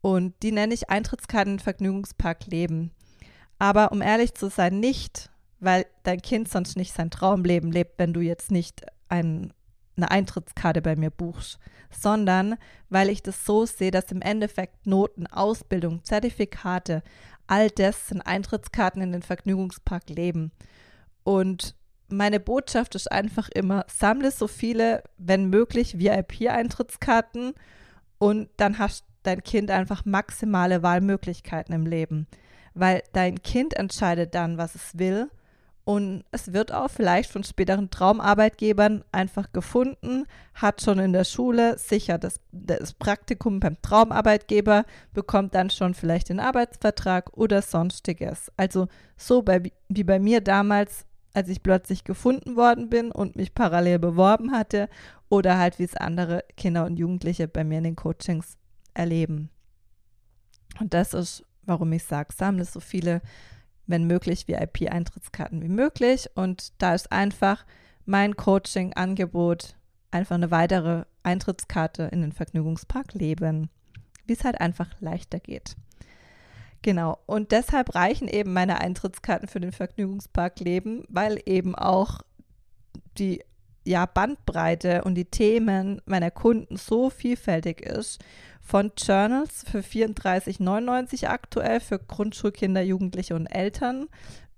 Und 0.00 0.34
die 0.42 0.52
nenne 0.52 0.74
ich 0.74 0.90
Eintrittskarten 0.90 1.58
Vergnügungspark 1.58 2.46
Leben. 2.46 2.90
Aber 3.58 3.92
um 3.92 4.02
ehrlich 4.02 4.34
zu 4.34 4.50
sein, 4.50 4.80
nicht, 4.80 5.30
weil 5.60 5.86
dein 6.02 6.20
Kind 6.22 6.48
sonst 6.48 6.76
nicht 6.76 6.94
sein 6.94 7.10
Traumleben 7.10 7.70
lebt, 7.70 7.98
wenn 7.98 8.12
du 8.12 8.20
jetzt 8.20 8.50
nicht 8.50 8.84
ein 9.08 9.52
eine 9.96 10.10
Eintrittskarte 10.10 10.82
bei 10.82 10.96
mir 10.96 11.10
buchst, 11.10 11.58
sondern 11.90 12.56
weil 12.88 13.08
ich 13.08 13.22
das 13.22 13.44
so 13.44 13.66
sehe, 13.66 13.90
dass 13.90 14.12
im 14.12 14.22
Endeffekt 14.22 14.86
Noten, 14.86 15.26
Ausbildung, 15.26 16.04
Zertifikate, 16.04 17.02
all 17.46 17.70
das 17.70 18.08
sind 18.08 18.22
Eintrittskarten 18.22 19.02
in 19.02 19.12
den 19.12 19.22
Vergnügungspark 19.22 20.08
Leben. 20.08 20.52
Und 21.24 21.74
meine 22.08 22.40
Botschaft 22.40 22.94
ist 22.94 23.10
einfach 23.10 23.48
immer, 23.48 23.84
sammle 23.88 24.30
so 24.30 24.46
viele, 24.46 25.02
wenn 25.18 25.50
möglich, 25.50 25.98
VIP-Eintrittskarten 25.98 27.54
und 28.18 28.48
dann 28.56 28.78
hast 28.78 29.04
dein 29.22 29.42
Kind 29.42 29.70
einfach 29.70 30.04
maximale 30.04 30.82
Wahlmöglichkeiten 30.82 31.74
im 31.74 31.86
Leben. 31.86 32.26
Weil 32.74 33.02
dein 33.12 33.42
Kind 33.42 33.74
entscheidet 33.74 34.34
dann, 34.34 34.58
was 34.58 34.74
es 34.74 34.98
will 34.98 35.28
und 35.90 36.22
es 36.30 36.52
wird 36.52 36.70
auch 36.72 36.88
vielleicht 36.88 37.32
von 37.32 37.42
späteren 37.42 37.90
Traumarbeitgebern 37.90 39.02
einfach 39.10 39.50
gefunden, 39.52 40.24
hat 40.54 40.82
schon 40.82 41.00
in 41.00 41.12
der 41.12 41.24
Schule 41.24 41.78
sicher 41.78 42.16
das, 42.16 42.38
das 42.52 42.92
Praktikum 42.92 43.58
beim 43.58 43.76
Traumarbeitgeber, 43.82 44.84
bekommt 45.12 45.56
dann 45.56 45.68
schon 45.68 45.94
vielleicht 45.94 46.28
den 46.28 46.38
Arbeitsvertrag 46.38 47.36
oder 47.36 47.60
sonstiges. 47.60 48.52
Also 48.56 48.86
so 49.16 49.42
bei, 49.42 49.72
wie 49.88 50.04
bei 50.04 50.20
mir 50.20 50.40
damals, 50.40 51.06
als 51.34 51.48
ich 51.48 51.60
plötzlich 51.60 52.04
gefunden 52.04 52.54
worden 52.54 52.88
bin 52.88 53.10
und 53.10 53.34
mich 53.34 53.52
parallel 53.52 53.98
beworben 53.98 54.52
hatte 54.52 54.88
oder 55.28 55.58
halt 55.58 55.80
wie 55.80 55.84
es 55.84 55.96
andere 55.96 56.44
Kinder 56.56 56.86
und 56.86 57.00
Jugendliche 57.00 57.48
bei 57.48 57.64
mir 57.64 57.78
in 57.78 57.84
den 57.84 57.96
Coachings 57.96 58.58
erleben. 58.94 59.50
Und 60.78 60.94
das 60.94 61.14
ist, 61.14 61.44
warum 61.64 61.92
ich 61.92 62.04
sage, 62.04 62.32
sammle 62.32 62.64
so 62.64 62.78
viele 62.78 63.22
wenn 63.90 64.06
möglich, 64.06 64.48
VIP-Eintrittskarten 64.48 65.62
wie 65.62 65.68
möglich. 65.68 66.28
Und 66.34 66.72
da 66.78 66.94
ist 66.94 67.12
einfach 67.12 67.64
mein 68.06 68.36
Coaching-Angebot 68.36 69.76
einfach 70.10 70.34
eine 70.34 70.50
weitere 70.50 71.04
Eintrittskarte 71.22 72.04
in 72.04 72.22
den 72.22 72.32
Vergnügungspark 72.32 73.14
Leben, 73.14 73.70
wie 74.26 74.32
es 74.32 74.44
halt 74.44 74.60
einfach 74.60 74.88
leichter 75.00 75.38
geht. 75.38 75.76
Genau, 76.82 77.18
und 77.26 77.52
deshalb 77.52 77.94
reichen 77.94 78.26
eben 78.26 78.52
meine 78.54 78.80
Eintrittskarten 78.80 79.48
für 79.48 79.60
den 79.60 79.72
Vergnügungspark 79.72 80.60
Leben, 80.60 81.04
weil 81.08 81.38
eben 81.44 81.74
auch 81.74 82.22
die 83.18 83.42
ja, 83.84 84.06
Bandbreite 84.06 85.04
und 85.04 85.14
die 85.14 85.26
Themen 85.26 86.00
meiner 86.06 86.30
Kunden 86.30 86.76
so 86.76 87.10
vielfältig 87.10 87.82
ist. 87.82 88.22
Von 88.70 88.92
Journals 88.96 89.64
für 89.68 89.80
34,99 89.80 91.26
aktuell 91.26 91.80
für 91.80 91.98
Grundschulkinder, 91.98 92.82
Jugendliche 92.82 93.34
und 93.34 93.48
Eltern, 93.48 94.06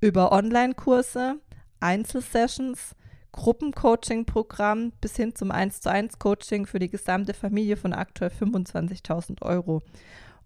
über 0.02 0.32
Online-Kurse, 0.32 1.36
Einzelsessions, 1.80 2.94
Gruppencoaching-Programm 3.32 4.92
bis 5.00 5.16
hin 5.16 5.34
zum 5.34 5.50
1 5.50 5.80
zu 5.80 5.90
1 5.90 6.18
Coaching 6.18 6.66
für 6.66 6.78
die 6.78 6.90
gesamte 6.90 7.32
Familie 7.32 7.78
von 7.78 7.94
aktuell 7.94 8.30
25.000 8.38 9.40
Euro. 9.40 9.80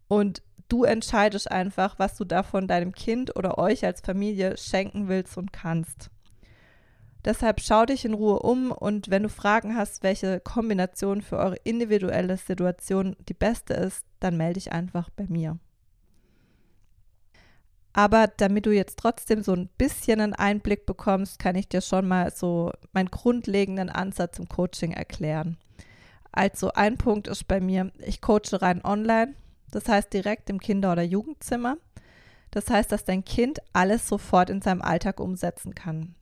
Und 0.07 0.43
du 0.69 0.85
entscheidest 0.85 1.51
einfach, 1.51 1.99
was 1.99 2.17
du 2.17 2.25
davon 2.25 2.69
deinem 2.69 2.93
Kind 2.93 3.35
oder 3.35 3.59
euch 3.59 3.85
als 3.85 4.01
Familie 4.01 4.57
schenken 4.59 5.09
willst 5.09 5.37
und 5.37 5.53
kannst. 5.53 6.11
Deshalb 7.27 7.61
schau 7.61 7.85
dich 7.85 8.05
in 8.05 8.15
Ruhe 8.15 8.39
um 8.39 8.71
und 8.71 9.11
wenn 9.11 9.25
du 9.25 9.29
Fragen 9.29 9.77
hast, 9.77 10.05
welche 10.05 10.39
Kombination 10.39 11.23
für 11.23 11.39
eure 11.39 11.57
individuelle 11.65 12.37
Situation 12.37 13.17
die 13.29 13.35
beste 13.35 13.75
ist, 13.75 14.05
dann 14.21 14.37
melde 14.37 14.55
dich 14.55 14.71
einfach 14.71 15.11
bei 15.11 15.27
mir. 15.29 15.59
Aber 17.93 18.29
damit 18.29 18.65
du 18.65 18.71
jetzt 18.71 18.97
trotzdem 18.99 19.43
so 19.43 19.55
ein 19.55 19.69
bisschen 19.77 20.21
einen 20.21 20.35
Einblick 20.35 20.87
bekommst, 20.87 21.41
kann 21.41 21.57
ich 21.57 21.69
dir 21.69 21.81
schon 21.81 22.07
mal 22.07 22.31
so 22.31 22.71
meinen 22.93 23.11
grundlegenden 23.11 23.89
Ansatz 23.89 24.39
im 24.39 24.49
Coaching 24.49 24.93
erklären. 24.93 25.57
Also 26.31 26.75
ein 26.75 26.97
Punkt 26.97 27.27
ist 27.27 27.49
bei 27.49 27.59
mir, 27.59 27.91
ich 27.99 28.21
coache 28.21 28.63
rein 28.63 28.85
online, 28.85 29.35
das 29.73 29.89
heißt 29.89 30.13
direkt 30.13 30.49
im 30.49 30.61
Kinder- 30.61 30.93
oder 30.93 31.03
Jugendzimmer. 31.03 31.77
Das 32.53 32.71
heißt, 32.71 32.93
dass 32.93 33.05
dein 33.05 33.25
Kind 33.25 33.59
alles 33.73 34.07
sofort 34.07 34.49
in 34.49 34.63
seinem 34.63 34.83
Alltag 34.83 35.19
umsetzen 35.19 35.75
kann. 35.75 36.15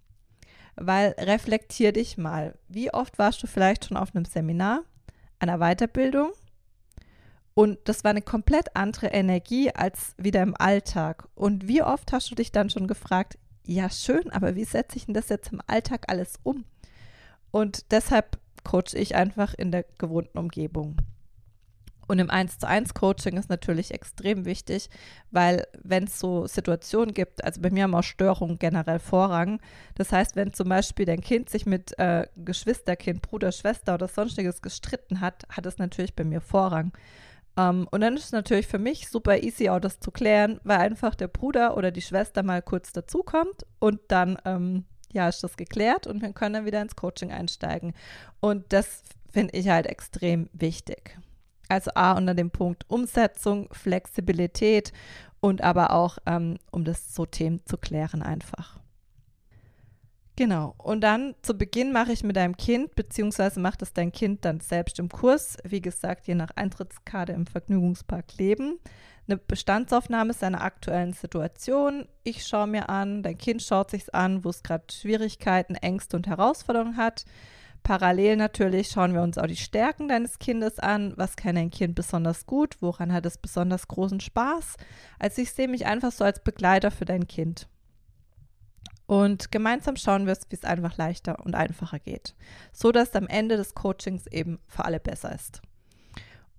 Weil 0.76 1.14
reflektier 1.18 1.92
dich 1.92 2.18
mal. 2.18 2.58
Wie 2.68 2.92
oft 2.92 3.18
warst 3.18 3.42
du 3.42 3.46
vielleicht 3.46 3.86
schon 3.86 3.96
auf 3.96 4.14
einem 4.14 4.24
Seminar, 4.24 4.82
einer 5.38 5.58
Weiterbildung? 5.58 6.32
Und 7.54 7.78
das 7.84 8.02
war 8.02 8.10
eine 8.10 8.22
komplett 8.22 8.74
andere 8.74 9.06
Energie 9.08 9.70
als 9.70 10.14
wieder 10.18 10.42
im 10.42 10.56
Alltag. 10.58 11.28
Und 11.36 11.68
wie 11.68 11.82
oft 11.82 12.12
hast 12.12 12.30
du 12.30 12.34
dich 12.34 12.50
dann 12.50 12.68
schon 12.68 12.88
gefragt, 12.88 13.38
ja 13.64 13.88
schön, 13.88 14.30
aber 14.30 14.56
wie 14.56 14.64
setze 14.64 14.96
ich 14.96 15.06
denn 15.06 15.14
das 15.14 15.28
jetzt 15.28 15.52
im 15.52 15.60
Alltag 15.66 16.06
alles 16.08 16.34
um? 16.42 16.64
Und 17.52 17.92
deshalb 17.92 18.38
coache 18.64 18.94
ich 18.96 19.14
einfach 19.14 19.54
in 19.54 19.70
der 19.70 19.84
gewohnten 19.98 20.38
Umgebung. 20.38 20.96
Und 22.06 22.18
im 22.18 22.30
1 22.30 22.58
zu 22.58 22.68
1 22.68 22.94
Coaching 22.94 23.36
ist 23.36 23.48
natürlich 23.48 23.92
extrem 23.92 24.44
wichtig, 24.44 24.90
weil 25.30 25.66
wenn 25.82 26.04
es 26.04 26.18
so 26.18 26.46
Situationen 26.46 27.14
gibt, 27.14 27.44
also 27.44 27.60
bei 27.60 27.70
mir 27.70 27.84
haben 27.84 27.94
auch 27.94 28.02
Störungen 28.02 28.58
generell 28.58 28.98
Vorrang. 28.98 29.60
Das 29.94 30.12
heißt, 30.12 30.36
wenn 30.36 30.52
zum 30.52 30.68
Beispiel 30.68 31.06
dein 31.06 31.20
Kind 31.20 31.48
sich 31.50 31.66
mit 31.66 31.98
äh, 31.98 32.26
Geschwisterkind, 32.36 33.22
Bruder, 33.22 33.52
Schwester 33.52 33.94
oder 33.94 34.08
sonstiges 34.08 34.62
gestritten 34.62 35.20
hat, 35.20 35.44
hat 35.48 35.66
es 35.66 35.78
natürlich 35.78 36.14
bei 36.14 36.24
mir 36.24 36.40
Vorrang. 36.40 36.92
Um, 37.56 37.62
ähm, 37.64 37.88
und 37.92 38.00
dann 38.00 38.16
ist 38.16 38.24
es 38.24 38.32
natürlich 38.32 38.66
für 38.66 38.80
mich 38.80 39.08
super 39.08 39.40
easy, 39.40 39.68
auch 39.68 39.78
das 39.78 40.00
zu 40.00 40.10
klären, 40.10 40.60
weil 40.64 40.78
einfach 40.78 41.14
der 41.14 41.28
Bruder 41.28 41.76
oder 41.76 41.92
die 41.92 42.02
Schwester 42.02 42.42
mal 42.42 42.62
kurz 42.62 42.92
dazukommt 42.92 43.64
und 43.78 44.00
dann, 44.08 44.38
ähm, 44.44 44.84
ja, 45.12 45.28
ist 45.28 45.44
das 45.44 45.56
geklärt 45.56 46.08
und 46.08 46.20
wir 46.20 46.32
können 46.32 46.54
dann 46.54 46.66
wieder 46.66 46.82
ins 46.82 46.96
Coaching 46.96 47.30
einsteigen. 47.30 47.94
Und 48.40 48.72
das 48.72 49.04
finde 49.30 49.56
ich 49.56 49.68
halt 49.68 49.86
extrem 49.86 50.48
wichtig. 50.52 51.16
Also 51.68 51.90
A 51.94 52.12
unter 52.12 52.34
dem 52.34 52.50
Punkt 52.50 52.84
Umsetzung, 52.88 53.68
Flexibilität 53.72 54.92
und 55.40 55.62
aber 55.62 55.92
auch, 55.92 56.18
ähm, 56.26 56.58
um 56.70 56.84
das 56.84 57.14
so 57.14 57.26
Themen 57.26 57.60
zu 57.64 57.76
klären 57.76 58.22
einfach. 58.22 58.80
Genau. 60.36 60.74
Und 60.78 61.02
dann 61.02 61.34
zu 61.42 61.56
Beginn 61.56 61.92
mache 61.92 62.12
ich 62.12 62.24
mit 62.24 62.36
deinem 62.36 62.56
Kind, 62.56 62.96
beziehungsweise 62.96 63.60
macht 63.60 63.82
es 63.82 63.92
dein 63.92 64.10
Kind 64.10 64.44
dann 64.44 64.60
selbst 64.60 64.98
im 64.98 65.08
Kurs, 65.08 65.58
wie 65.64 65.80
gesagt, 65.80 66.26
je 66.26 66.34
nach 66.34 66.50
Eintrittskarte 66.56 67.32
im 67.32 67.46
Vergnügungspark 67.46 68.36
Leben, 68.36 68.80
eine 69.28 69.38
Bestandsaufnahme 69.38 70.32
seiner 70.32 70.62
aktuellen 70.62 71.12
Situation. 71.12 72.08
Ich 72.24 72.46
schaue 72.46 72.66
mir 72.66 72.88
an, 72.88 73.22
dein 73.22 73.38
Kind 73.38 73.62
schaut 73.62 73.90
sich 73.90 74.12
an, 74.12 74.44
wo 74.44 74.50
es 74.50 74.62
gerade 74.62 74.84
Schwierigkeiten, 74.92 75.76
Ängste 75.76 76.16
und 76.16 76.26
Herausforderungen 76.26 76.96
hat. 76.96 77.24
Parallel 77.84 78.36
natürlich 78.36 78.88
schauen 78.88 79.12
wir 79.12 79.20
uns 79.20 79.36
auch 79.36 79.46
die 79.46 79.56
Stärken 79.56 80.08
deines 80.08 80.38
Kindes 80.38 80.78
an. 80.78 81.12
Was 81.16 81.36
kann 81.36 81.54
dein 81.54 81.70
Kind 81.70 81.94
besonders 81.94 82.46
gut? 82.46 82.78
Woran 82.80 83.12
hat 83.12 83.26
es 83.26 83.36
besonders 83.36 83.88
großen 83.88 84.20
Spaß? 84.20 84.76
Also 85.18 85.42
ich 85.42 85.52
sehe 85.52 85.68
mich 85.68 85.84
einfach 85.84 86.10
so 86.10 86.24
als 86.24 86.42
Begleiter 86.42 86.90
für 86.90 87.04
dein 87.04 87.28
Kind. 87.28 87.68
Und 89.06 89.52
gemeinsam 89.52 89.96
schauen 89.96 90.26
wir, 90.26 90.34
wie 90.48 90.56
es 90.56 90.64
einfach 90.64 90.96
leichter 90.96 91.44
und 91.44 91.54
einfacher 91.54 91.98
geht, 91.98 92.34
so 92.72 92.90
dass 92.90 93.14
am 93.14 93.26
Ende 93.26 93.58
des 93.58 93.74
Coachings 93.74 94.26
eben 94.28 94.58
für 94.66 94.86
alle 94.86 94.98
besser 94.98 95.34
ist. 95.34 95.60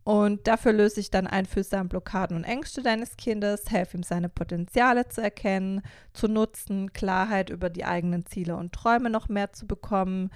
Und 0.03 0.46
dafür 0.46 0.74
löse 0.74 1.00
ich 1.00 1.10
dann 1.10 1.25
einfühlsam 1.25 1.89
Blockaden 1.89 2.38
und 2.38 2.44
Ängste 2.44 2.84
deines 2.84 3.17
Kindes, 3.17 3.72
helfe 3.72 3.98
ihm 3.98 4.03
seine 4.03 4.29
Potenziale 4.29 5.08
zu 5.08 5.22
erkennen, 5.22 5.82
zu 6.13 6.27
nutzen, 6.27 6.94
Klarheit 6.94 7.50
über 7.50 7.72
die 7.72 7.86
eigenen 7.86 8.27
Ziele 8.27 8.55
und 8.58 8.74
Träume 8.74 9.10
noch 9.10 9.27
mehr 9.27 9.53
zu 9.53 9.65
bekommen, 9.65 10.29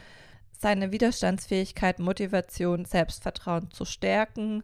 seine 0.61 0.91
Widerstandsfähigkeit, 0.91 1.99
Motivation, 1.99 2.85
Selbstvertrauen 2.85 3.71
zu 3.71 3.85
stärken 3.85 4.63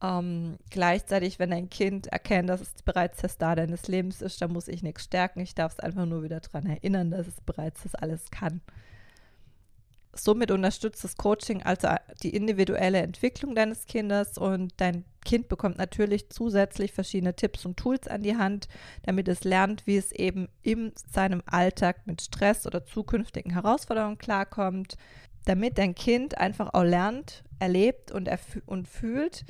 Ähm, 0.00 0.58
gleichzeitig, 0.70 1.38
wenn 1.40 1.52
ein 1.52 1.70
Kind 1.70 2.06
erkennt, 2.08 2.48
dass 2.48 2.60
es 2.60 2.70
bereits 2.84 3.20
der 3.20 3.30
Star 3.30 3.56
deines 3.56 3.88
Lebens 3.88 4.22
ist, 4.22 4.40
dann 4.40 4.52
muss 4.52 4.68
ich 4.68 4.82
nichts 4.82 5.04
stärken. 5.04 5.40
Ich 5.40 5.54
darf 5.56 5.72
es 5.72 5.80
einfach 5.80 6.06
nur 6.06 6.22
wieder 6.22 6.40
daran 6.40 6.66
erinnern, 6.66 7.10
dass 7.10 7.26
es 7.26 7.40
bereits 7.40 7.82
das 7.82 7.96
alles 7.96 8.30
kann. 8.30 8.60
Somit 10.14 10.50
unterstützt 10.50 11.04
das 11.04 11.16
Coaching 11.16 11.62
also 11.62 11.88
die 12.22 12.34
individuelle 12.34 12.98
Entwicklung 12.98 13.54
deines 13.54 13.86
Kindes 13.86 14.38
und 14.38 14.72
dein 14.78 15.04
Kind 15.24 15.48
bekommt 15.48 15.78
natürlich 15.78 16.30
zusätzlich 16.30 16.92
verschiedene 16.92 17.34
Tipps 17.34 17.64
und 17.66 17.76
Tools 17.76 18.08
an 18.08 18.22
die 18.22 18.36
Hand, 18.36 18.68
damit 19.02 19.28
es 19.28 19.44
lernt, 19.44 19.86
wie 19.86 19.96
es 19.96 20.12
eben 20.12 20.48
in 20.62 20.92
seinem 21.12 21.42
Alltag 21.46 22.06
mit 22.06 22.22
Stress 22.22 22.66
oder 22.66 22.84
zukünftigen 22.86 23.52
Herausforderungen 23.52 24.18
klarkommt, 24.18 24.96
damit 25.44 25.78
dein 25.78 25.94
Kind 25.94 26.38
einfach 26.38 26.74
auch 26.74 26.84
lernt, 26.84 27.44
erlebt 27.58 28.12
und, 28.12 28.30
und 28.66 28.88
fühlt, 28.88 29.44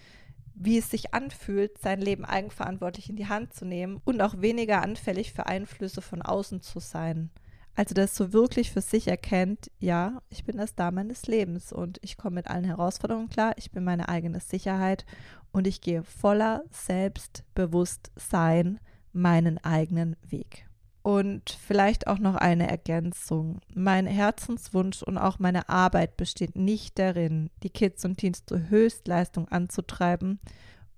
wie 0.54 0.78
es 0.78 0.90
sich 0.90 1.14
anfühlt, 1.14 1.78
sein 1.78 2.00
Leben 2.00 2.25
eigenverantwortlich 2.25 3.09
in 3.09 3.16
die 3.16 3.28
Hand 3.28 3.54
zu 3.54 3.64
nehmen 3.64 4.00
und 4.04 4.21
auch 4.21 4.40
weniger 4.40 4.83
anfällig 4.83 5.33
für 5.33 5.47
Einflüsse 5.47 6.02
von 6.02 6.23
außen 6.23 6.62
zu 6.62 6.80
sein. 6.80 7.30
Also, 7.76 7.95
dass 7.95 8.16
so 8.16 8.33
wirklich 8.33 8.73
für 8.73 8.80
sich 8.80 9.07
erkennt, 9.07 9.71
ja, 9.78 10.21
ich 10.30 10.45
bin 10.45 10.57
das 10.57 10.75
da 10.75 10.90
meines 10.90 11.28
Lebens 11.28 11.73
und 11.73 12.00
ich 12.02 12.16
komme 12.16 12.35
mit 12.35 12.49
allen 12.49 12.64
Herausforderungen 12.64 13.28
klar, 13.28 13.52
ich 13.57 13.71
bin 13.71 13.85
meine 13.85 14.09
eigene 14.09 14.40
Sicherheit 14.40 15.07
und 15.52 15.68
ich 15.68 15.80
gehe 15.80 16.02
voller 16.02 16.64
Selbstbewusstsein 16.73 18.80
meinen 19.12 19.59
eigenen 19.59 20.16
Weg. 20.28 20.67
Und 21.08 21.48
vielleicht 21.48 22.06
auch 22.06 22.18
noch 22.18 22.34
eine 22.34 22.68
Ergänzung. 22.68 23.62
Mein 23.74 24.06
Herzenswunsch 24.06 25.02
und 25.02 25.16
auch 25.16 25.38
meine 25.38 25.70
Arbeit 25.70 26.18
besteht 26.18 26.54
nicht 26.54 26.98
darin, 26.98 27.48
die 27.62 27.70
Kids 27.70 28.04
und 28.04 28.18
Teens 28.18 28.44
zur 28.44 28.68
Höchstleistung 28.68 29.48
anzutreiben 29.48 30.38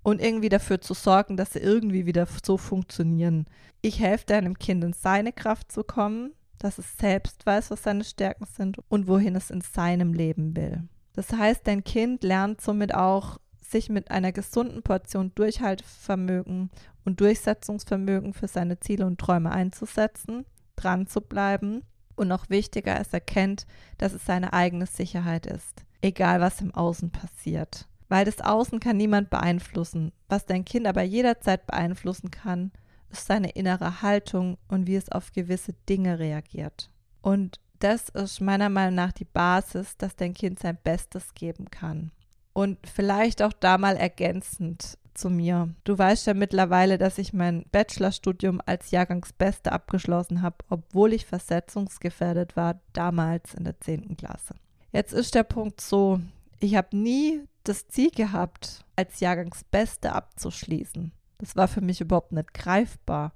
und 0.02 0.20
irgendwie 0.20 0.48
dafür 0.48 0.80
zu 0.80 0.94
sorgen, 0.94 1.36
dass 1.36 1.52
sie 1.52 1.60
irgendwie 1.60 2.06
wieder 2.06 2.26
so 2.44 2.56
funktionieren. 2.56 3.46
Ich 3.82 4.00
helfe 4.00 4.26
deinem 4.26 4.58
Kind 4.58 4.82
in 4.82 4.94
seine 4.94 5.32
Kraft 5.32 5.70
zu 5.70 5.84
kommen, 5.84 6.32
dass 6.58 6.78
es 6.78 6.98
selbst 6.98 7.46
weiß, 7.46 7.70
was 7.70 7.84
seine 7.84 8.02
Stärken 8.02 8.46
sind 8.46 8.78
und 8.88 9.06
wohin 9.06 9.36
es 9.36 9.48
in 9.48 9.60
seinem 9.60 10.12
Leben 10.12 10.56
will. 10.56 10.88
Das 11.12 11.32
heißt, 11.32 11.68
dein 11.68 11.84
Kind 11.84 12.24
lernt 12.24 12.60
somit 12.60 12.96
auch, 12.96 13.38
sich 13.60 13.88
mit 13.88 14.10
einer 14.10 14.32
gesunden 14.32 14.82
Portion 14.82 15.30
Durchhaltevermögen 15.36 16.70
und 17.04 17.20
Durchsetzungsvermögen 17.20 18.34
für 18.34 18.48
seine 18.48 18.78
Ziele 18.80 19.06
und 19.06 19.18
Träume 19.18 19.50
einzusetzen, 19.50 20.44
dran 20.76 21.06
zu 21.06 21.20
bleiben 21.20 21.82
und 22.16 22.28
noch 22.28 22.50
wichtiger, 22.50 23.00
es 23.00 23.12
erkennt, 23.12 23.66
dass 23.98 24.12
es 24.12 24.24
seine 24.24 24.52
eigene 24.52 24.86
Sicherheit 24.86 25.46
ist, 25.46 25.84
egal 26.02 26.40
was 26.40 26.60
im 26.60 26.74
Außen 26.74 27.10
passiert. 27.10 27.86
Weil 28.08 28.24
das 28.24 28.40
Außen 28.40 28.80
kann 28.80 28.96
niemand 28.96 29.30
beeinflussen. 29.30 30.12
Was 30.28 30.44
dein 30.44 30.64
Kind 30.64 30.86
aber 30.86 31.02
jederzeit 31.02 31.66
beeinflussen 31.66 32.30
kann, 32.30 32.72
ist 33.10 33.26
seine 33.26 33.50
innere 33.50 34.02
Haltung 34.02 34.58
und 34.68 34.86
wie 34.86 34.96
es 34.96 35.10
auf 35.10 35.32
gewisse 35.32 35.74
Dinge 35.88 36.18
reagiert. 36.18 36.90
Und 37.22 37.60
das 37.78 38.08
ist 38.10 38.40
meiner 38.40 38.68
Meinung 38.68 38.94
nach 38.94 39.12
die 39.12 39.24
Basis, 39.24 39.96
dass 39.96 40.16
dein 40.16 40.34
Kind 40.34 40.58
sein 40.58 40.78
Bestes 40.82 41.34
geben 41.34 41.70
kann. 41.70 42.10
Und 42.52 42.78
vielleicht 42.86 43.42
auch 43.42 43.52
da 43.52 43.78
mal 43.78 43.96
ergänzend 43.96 44.98
zu 45.14 45.30
mir. 45.30 45.74
Du 45.84 45.96
weißt 45.96 46.26
ja 46.26 46.34
mittlerweile, 46.34 46.98
dass 46.98 47.18
ich 47.18 47.32
mein 47.32 47.64
Bachelorstudium 47.70 48.60
als 48.64 48.90
Jahrgangsbeste 48.90 49.72
abgeschlossen 49.72 50.42
habe, 50.42 50.56
obwohl 50.68 51.12
ich 51.12 51.26
versetzungsgefährdet 51.26 52.56
war, 52.56 52.80
damals 52.92 53.54
in 53.54 53.64
der 53.64 53.78
10. 53.80 54.16
Klasse. 54.16 54.54
Jetzt 54.92 55.12
ist 55.12 55.34
der 55.34 55.44
Punkt 55.44 55.80
so, 55.80 56.20
ich 56.58 56.74
habe 56.74 56.96
nie 56.96 57.44
das 57.64 57.88
Ziel 57.88 58.10
gehabt, 58.10 58.84
als 58.96 59.20
Jahrgangsbeste 59.20 60.12
abzuschließen. 60.12 61.12
Das 61.38 61.56
war 61.56 61.68
für 61.68 61.80
mich 61.80 62.00
überhaupt 62.00 62.32
nicht 62.32 62.52
greifbar. 62.52 63.32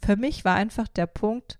Für 0.00 0.16
mich 0.16 0.44
war 0.44 0.54
einfach 0.54 0.88
der 0.88 1.06
Punkt, 1.06 1.58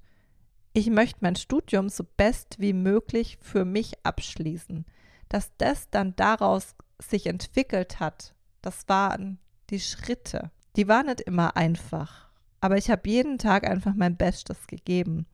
ich 0.73 0.91
möchte 0.91 1.19
mein 1.23 1.37
Studium 1.37 1.89
so 1.89 2.05
best 2.17 2.61
wie 2.61 2.73
möglich 2.73 3.39
für 3.41 3.65
mich 3.65 3.95
abschließen. 4.05 4.85
Dass 5.29 5.51
das 5.57 5.91
dann 5.91 6.15
daraus 6.17 6.77
sich 7.01 7.27
entwickelt 7.27 8.01
hat, 8.01 8.35
das 8.63 8.89
waren 8.89 9.39
die 9.71 9.81
Schritte. 9.81 10.51
Die 10.77 10.89
waren 10.89 11.07
nicht 11.07 11.21
immer 11.21 11.57
einfach, 11.57 12.29
aber 12.61 12.77
ich 12.77 12.91
habe 12.91 13.09
jeden 13.09 13.39
Tag 13.39 13.69
einfach 13.69 13.95
mein 13.95 14.17
Bestes 14.17 14.67
gegeben. 14.67 15.27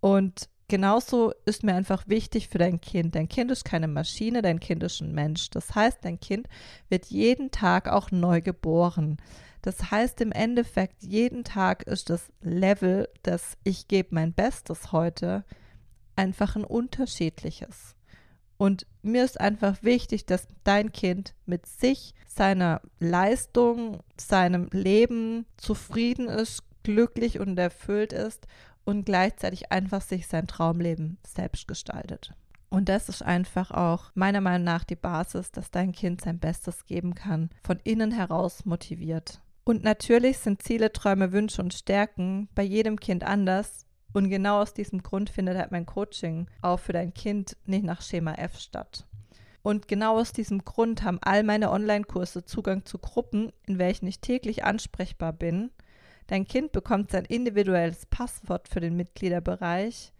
Und 0.00 0.48
genauso 0.68 1.32
ist 1.44 1.62
mir 1.62 1.74
einfach 1.74 2.08
wichtig 2.08 2.48
für 2.48 2.58
dein 2.58 2.80
Kind. 2.80 3.14
Dein 3.14 3.28
Kind 3.28 3.50
ist 3.50 3.64
keine 3.64 3.88
Maschine, 3.88 4.42
dein 4.42 4.60
Kind 4.60 4.82
ist 4.82 5.00
ein 5.00 5.12
Mensch. 5.14 5.50
Das 5.50 5.74
heißt, 5.74 5.98
dein 6.02 6.20
Kind 6.20 6.48
wird 6.88 7.06
jeden 7.06 7.50
Tag 7.50 7.88
auch 7.88 8.10
neu 8.10 8.40
geboren. 8.40 9.18
Das 9.62 9.90
heißt 9.90 10.20
im 10.20 10.32
Endeffekt, 10.32 11.02
jeden 11.02 11.44
Tag 11.44 11.84
ist 11.84 12.10
das 12.10 12.30
Level, 12.42 13.08
das 13.22 13.56
ich 13.64 13.88
gebe 13.88 14.14
mein 14.14 14.34
Bestes 14.34 14.92
heute, 14.92 15.44
einfach 16.16 16.56
ein 16.56 16.64
unterschiedliches. 16.64 17.96
Und 18.58 18.86
mir 19.04 19.24
ist 19.24 19.40
einfach 19.40 19.82
wichtig, 19.82 20.26
dass 20.26 20.48
dein 20.64 20.92
Kind 20.92 21.34
mit 21.46 21.66
sich, 21.66 22.14
seiner 22.26 22.80
Leistung, 22.98 24.00
seinem 24.16 24.68
Leben 24.72 25.46
zufrieden 25.56 26.28
ist, 26.28 26.62
glücklich 26.82 27.40
und 27.40 27.58
erfüllt 27.58 28.12
ist 28.12 28.46
und 28.84 29.06
gleichzeitig 29.06 29.72
einfach 29.72 30.02
sich 30.02 30.26
sein 30.26 30.46
Traumleben 30.46 31.18
selbst 31.26 31.68
gestaltet. 31.68 32.32
Und 32.70 32.88
das 32.88 33.08
ist 33.08 33.22
einfach 33.22 33.70
auch 33.70 34.10
meiner 34.14 34.40
Meinung 34.40 34.64
nach 34.64 34.84
die 34.84 34.96
Basis, 34.96 35.52
dass 35.52 35.70
dein 35.70 35.92
Kind 35.92 36.22
sein 36.22 36.40
Bestes 36.40 36.86
geben 36.86 37.14
kann, 37.14 37.50
von 37.62 37.78
innen 37.84 38.10
heraus 38.10 38.64
motiviert. 38.64 39.40
Und 39.64 39.84
natürlich 39.84 40.38
sind 40.38 40.62
Ziele, 40.62 40.92
Träume, 40.92 41.32
Wünsche 41.32 41.62
und 41.62 41.72
Stärken 41.72 42.48
bei 42.54 42.62
jedem 42.62 42.98
Kind 42.98 43.24
anders. 43.24 43.86
Und 44.14 44.30
genau 44.30 44.62
aus 44.62 44.72
diesem 44.72 45.02
Grund 45.02 45.28
findet 45.28 45.58
halt 45.58 45.72
mein 45.72 45.84
Coaching 45.84 46.46
auch 46.62 46.78
für 46.80 46.94
dein 46.94 47.12
Kind 47.12 47.58
nicht 47.66 47.84
nach 47.84 48.00
Schema 48.00 48.32
F 48.34 48.58
statt. 48.58 49.06
Und 49.62 49.88
genau 49.88 50.18
aus 50.18 50.32
diesem 50.32 50.64
Grund 50.64 51.02
haben 51.02 51.18
all 51.20 51.42
meine 51.42 51.70
Online-Kurse 51.70 52.44
Zugang 52.44 52.86
zu 52.86 52.98
Gruppen, 52.98 53.52
in 53.66 53.78
welchen 53.78 54.06
ich 54.06 54.20
täglich 54.20 54.64
ansprechbar 54.64 55.32
bin. 55.32 55.70
Dein 56.28 56.46
Kind 56.46 56.72
bekommt 56.72 57.10
sein 57.10 57.26
individuelles 57.26 58.06
Passwort 58.06 58.68
für 58.68 58.80
den 58.80 58.96
Mitgliederbereich 58.96 60.14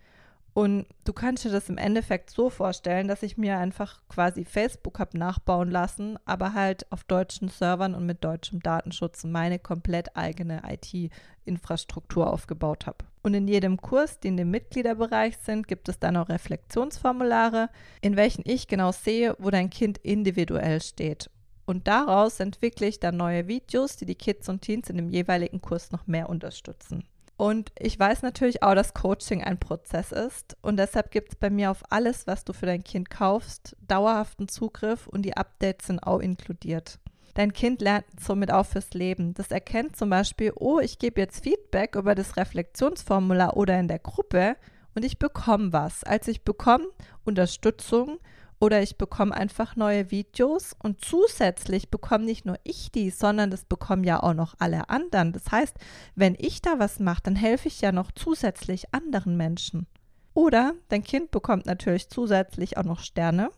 und 0.54 0.86
du 1.04 1.12
kannst 1.12 1.44
dir 1.44 1.50
das 1.50 1.68
im 1.68 1.78
Endeffekt 1.78 2.30
so 2.30 2.48
vorstellen, 2.48 3.08
dass 3.08 3.24
ich 3.24 3.36
mir 3.36 3.58
einfach 3.58 4.00
quasi 4.08 4.44
Facebook 4.44 5.00
habe 5.00 5.18
nachbauen 5.18 5.68
lassen, 5.68 6.16
aber 6.26 6.54
halt 6.54 6.90
auf 6.92 7.02
deutschen 7.02 7.48
Servern 7.48 7.94
und 7.94 8.06
mit 8.06 8.22
deutschem 8.22 8.60
Datenschutz 8.60 9.24
meine 9.24 9.58
komplett 9.58 10.16
eigene 10.16 10.62
IT-Infrastruktur 10.64 12.32
aufgebaut 12.32 12.86
habe. 12.86 13.04
Und 13.24 13.32
in 13.32 13.48
jedem 13.48 13.80
Kurs, 13.80 14.20
die 14.20 14.28
in 14.28 14.36
dem 14.36 14.50
Mitgliederbereich 14.50 15.38
sind, 15.38 15.66
gibt 15.66 15.88
es 15.88 15.98
dann 15.98 16.18
auch 16.18 16.28
Reflexionsformulare, 16.28 17.70
in 18.02 18.16
welchen 18.16 18.42
ich 18.44 18.68
genau 18.68 18.92
sehe, 18.92 19.34
wo 19.38 19.48
dein 19.48 19.70
Kind 19.70 19.96
individuell 19.96 20.82
steht. 20.82 21.30
Und 21.64 21.88
daraus 21.88 22.38
entwickle 22.38 22.86
ich 22.86 23.00
dann 23.00 23.16
neue 23.16 23.48
Videos, 23.48 23.96
die 23.96 24.04
die 24.04 24.14
Kids 24.14 24.50
und 24.50 24.60
Teens 24.60 24.90
in 24.90 24.98
dem 24.98 25.08
jeweiligen 25.08 25.62
Kurs 25.62 25.90
noch 25.90 26.06
mehr 26.06 26.28
unterstützen. 26.28 27.04
Und 27.38 27.72
ich 27.78 27.98
weiß 27.98 28.20
natürlich 28.20 28.62
auch, 28.62 28.74
dass 28.74 28.92
Coaching 28.92 29.42
ein 29.42 29.58
Prozess 29.58 30.12
ist. 30.12 30.58
Und 30.60 30.76
deshalb 30.76 31.10
gibt 31.10 31.30
es 31.30 31.36
bei 31.36 31.48
mir 31.48 31.70
auf 31.70 31.82
alles, 31.88 32.26
was 32.26 32.44
du 32.44 32.52
für 32.52 32.66
dein 32.66 32.84
Kind 32.84 33.08
kaufst, 33.08 33.74
dauerhaften 33.88 34.48
Zugriff 34.48 35.06
und 35.06 35.22
die 35.22 35.34
Updates 35.34 35.86
sind 35.86 36.00
auch 36.00 36.20
inkludiert. 36.20 36.98
Dein 37.34 37.52
Kind 37.52 37.82
lernt 37.82 38.06
somit 38.18 38.52
auch 38.52 38.66
fürs 38.66 38.94
Leben. 38.94 39.34
Das 39.34 39.50
erkennt 39.50 39.96
zum 39.96 40.08
Beispiel, 40.08 40.52
oh, 40.54 40.78
ich 40.78 40.98
gebe 40.98 41.20
jetzt 41.20 41.42
Feedback 41.42 41.96
über 41.96 42.14
das 42.14 42.36
Reflexionsformular 42.36 43.56
oder 43.56 43.78
in 43.78 43.88
der 43.88 43.98
Gruppe 43.98 44.56
und 44.94 45.04
ich 45.04 45.18
bekomme 45.18 45.72
was. 45.72 46.04
Also 46.04 46.30
ich 46.30 46.42
bekomme 46.42 46.86
Unterstützung 47.24 48.18
oder 48.60 48.82
ich 48.82 48.96
bekomme 48.96 49.34
einfach 49.34 49.74
neue 49.74 50.12
Videos 50.12 50.76
und 50.80 51.04
zusätzlich 51.04 51.90
bekomme 51.90 52.24
nicht 52.24 52.46
nur 52.46 52.56
ich 52.62 52.92
die, 52.92 53.10
sondern 53.10 53.50
das 53.50 53.64
bekommen 53.64 54.04
ja 54.04 54.22
auch 54.22 54.34
noch 54.34 54.54
alle 54.60 54.88
anderen. 54.88 55.32
Das 55.32 55.50
heißt, 55.50 55.76
wenn 56.14 56.36
ich 56.38 56.62
da 56.62 56.78
was 56.78 57.00
mache, 57.00 57.22
dann 57.24 57.36
helfe 57.36 57.66
ich 57.66 57.80
ja 57.80 57.90
noch 57.90 58.12
zusätzlich 58.12 58.94
anderen 58.94 59.36
Menschen. 59.36 59.86
Oder 60.34 60.74
dein 60.88 61.02
Kind 61.02 61.30
bekommt 61.32 61.66
natürlich 61.66 62.08
zusätzlich 62.08 62.76
auch 62.76 62.84
noch 62.84 63.00
Sterne, 63.00 63.50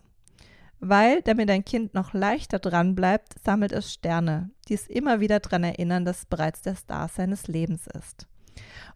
weil 0.79 1.21
damit 1.21 1.49
dein 1.49 1.65
Kind 1.65 1.93
noch 1.93 2.13
leichter 2.13 2.59
dran 2.59 2.95
bleibt, 2.95 3.35
sammelt 3.43 3.71
es 3.71 3.93
Sterne, 3.93 4.51
die 4.67 4.73
es 4.73 4.87
immer 4.87 5.19
wieder 5.19 5.39
daran 5.39 5.63
erinnern, 5.63 6.05
dass 6.05 6.19
es 6.19 6.25
bereits 6.25 6.61
der 6.61 6.75
Star 6.75 7.07
seines 7.07 7.47
Lebens 7.47 7.87
ist. 7.87 8.27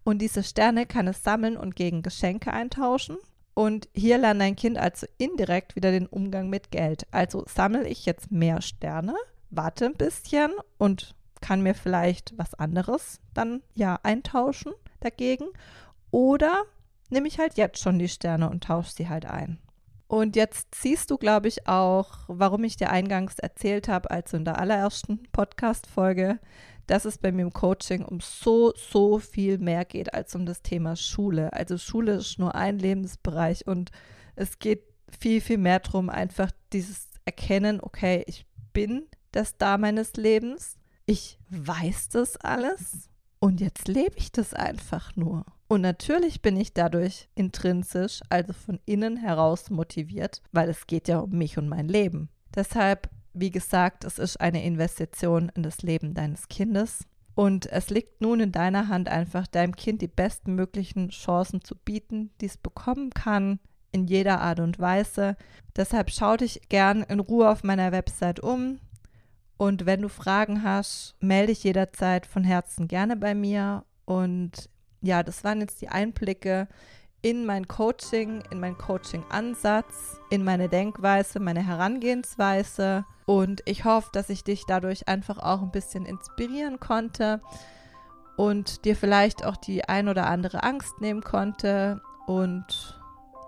Und 0.03 0.19
diese 0.19 0.43
Sterne 0.43 0.85
kann 0.85 1.07
es 1.07 1.23
sammeln 1.23 1.57
und 1.57 1.75
gegen 1.75 2.01
Geschenke 2.01 2.51
eintauschen 2.51 3.17
und 3.53 3.89
hier 3.93 4.17
lernt 4.17 4.41
dein 4.41 4.55
Kind 4.55 4.77
also 4.77 5.07
indirekt 5.17 5.75
wieder 5.75 5.91
den 5.91 6.07
Umgang 6.07 6.49
mit 6.49 6.71
Geld. 6.71 7.05
Also 7.11 7.43
sammle 7.47 7.87
ich 7.87 8.05
jetzt 8.05 8.31
mehr 8.31 8.61
Sterne, 8.61 9.15
warte 9.49 9.85
ein 9.85 9.95
bisschen 9.95 10.51
und 10.77 11.15
kann 11.41 11.61
mir 11.61 11.73
vielleicht 11.73 12.37
was 12.37 12.53
anderes 12.53 13.19
dann 13.33 13.61
ja 13.73 13.99
eintauschen 14.03 14.73
dagegen. 14.99 15.45
Oder 16.11 16.63
nehme 17.09 17.27
ich 17.27 17.39
halt 17.39 17.57
jetzt 17.57 17.79
schon 17.79 17.99
die 17.99 18.09
Sterne 18.09 18.49
und 18.49 18.63
tausche 18.63 18.93
sie 18.93 19.09
halt 19.09 19.25
ein. 19.25 19.59
Und 20.11 20.35
jetzt 20.35 20.75
siehst 20.75 21.09
du, 21.09 21.17
glaube 21.17 21.47
ich, 21.47 21.69
auch, 21.69 22.09
warum 22.27 22.65
ich 22.65 22.75
dir 22.75 22.89
eingangs 22.89 23.39
erzählt 23.39 23.87
habe, 23.87 24.11
also 24.11 24.35
in 24.35 24.43
der 24.43 24.59
allerersten 24.59 25.23
Podcast-Folge, 25.31 26.37
dass 26.85 27.05
es 27.05 27.17
bei 27.17 27.31
mir 27.31 27.43
im 27.43 27.53
Coaching 27.53 28.03
um 28.03 28.19
so, 28.19 28.73
so 28.75 29.19
viel 29.19 29.57
mehr 29.57 29.85
geht 29.85 30.13
als 30.13 30.35
um 30.35 30.45
das 30.45 30.63
Thema 30.63 30.97
Schule. 30.97 31.53
Also 31.53 31.77
Schule 31.77 32.15
ist 32.15 32.39
nur 32.39 32.55
ein 32.55 32.77
Lebensbereich 32.77 33.65
und 33.67 33.91
es 34.35 34.59
geht 34.59 34.83
viel, 35.17 35.39
viel 35.39 35.57
mehr 35.57 35.79
darum, 35.79 36.09
einfach 36.09 36.51
dieses 36.73 37.07
Erkennen, 37.23 37.79
okay, 37.79 38.25
ich 38.27 38.45
bin 38.73 39.07
das 39.31 39.55
Da 39.55 39.77
meines 39.77 40.17
Lebens, 40.17 40.75
ich 41.05 41.39
weiß 41.51 42.09
das 42.09 42.35
alles 42.35 43.07
und 43.39 43.61
jetzt 43.61 43.87
lebe 43.87 44.17
ich 44.17 44.33
das 44.33 44.53
einfach 44.53 45.15
nur. 45.15 45.45
Und 45.71 45.79
natürlich 45.79 46.41
bin 46.41 46.57
ich 46.57 46.73
dadurch 46.73 47.29
intrinsisch, 47.33 48.19
also 48.27 48.51
von 48.51 48.81
innen 48.85 49.15
heraus 49.15 49.69
motiviert, 49.69 50.41
weil 50.51 50.67
es 50.67 50.85
geht 50.85 51.07
ja 51.07 51.19
um 51.19 51.29
mich 51.29 51.57
und 51.57 51.69
mein 51.69 51.87
Leben. 51.87 52.27
Deshalb, 52.53 53.09
wie 53.31 53.51
gesagt, 53.51 54.03
es 54.03 54.19
ist 54.19 54.41
eine 54.41 54.65
Investition 54.65 55.49
in 55.55 55.63
das 55.63 55.81
Leben 55.81 56.13
deines 56.13 56.49
Kindes. 56.49 57.05
Und 57.35 57.67
es 57.67 57.89
liegt 57.89 58.19
nun 58.19 58.41
in 58.41 58.51
deiner 58.51 58.89
Hand, 58.89 59.07
einfach 59.07 59.47
deinem 59.47 59.73
Kind 59.73 60.01
die 60.01 60.09
bestmöglichen 60.09 61.07
Chancen 61.07 61.63
zu 61.63 61.75
bieten, 61.77 62.31
die 62.41 62.47
es 62.47 62.57
bekommen 62.57 63.11
kann, 63.11 63.61
in 63.93 64.07
jeder 64.07 64.41
Art 64.41 64.59
und 64.59 64.77
Weise. 64.77 65.37
Deshalb 65.77 66.09
schau 66.11 66.35
dich 66.35 66.67
gern 66.67 67.01
in 67.03 67.21
Ruhe 67.21 67.49
auf 67.49 67.63
meiner 67.63 67.93
Website 67.93 68.41
um. 68.41 68.81
Und 69.55 69.85
wenn 69.85 70.01
du 70.01 70.09
Fragen 70.09 70.63
hast, 70.63 71.15
melde 71.21 71.53
dich 71.53 71.63
jederzeit 71.63 72.25
von 72.25 72.43
Herzen 72.43 72.89
gerne 72.89 73.15
bei 73.15 73.33
mir. 73.33 73.85
Und 74.03 74.69
ja, 75.01 75.23
das 75.23 75.43
waren 75.43 75.61
jetzt 75.61 75.81
die 75.81 75.89
Einblicke 75.89 76.67
in 77.21 77.45
mein 77.45 77.67
Coaching, 77.67 78.43
in 78.49 78.59
meinen 78.59 78.77
Coaching-Ansatz, 78.77 80.19
in 80.29 80.43
meine 80.43 80.69
Denkweise, 80.69 81.39
meine 81.39 81.65
Herangehensweise. 81.65 83.05
Und 83.25 83.61
ich 83.65 83.85
hoffe, 83.85 84.09
dass 84.13 84.29
ich 84.29 84.43
dich 84.43 84.65
dadurch 84.65 85.07
einfach 85.07 85.37
auch 85.37 85.61
ein 85.61 85.71
bisschen 85.71 86.05
inspirieren 86.05 86.79
konnte 86.79 87.41
und 88.37 88.85
dir 88.85 88.95
vielleicht 88.95 89.45
auch 89.45 89.55
die 89.55 89.85
ein 89.87 90.09
oder 90.09 90.25
andere 90.27 90.63
Angst 90.63 90.99
nehmen 90.99 91.21
konnte. 91.21 92.01
Und 92.25 92.99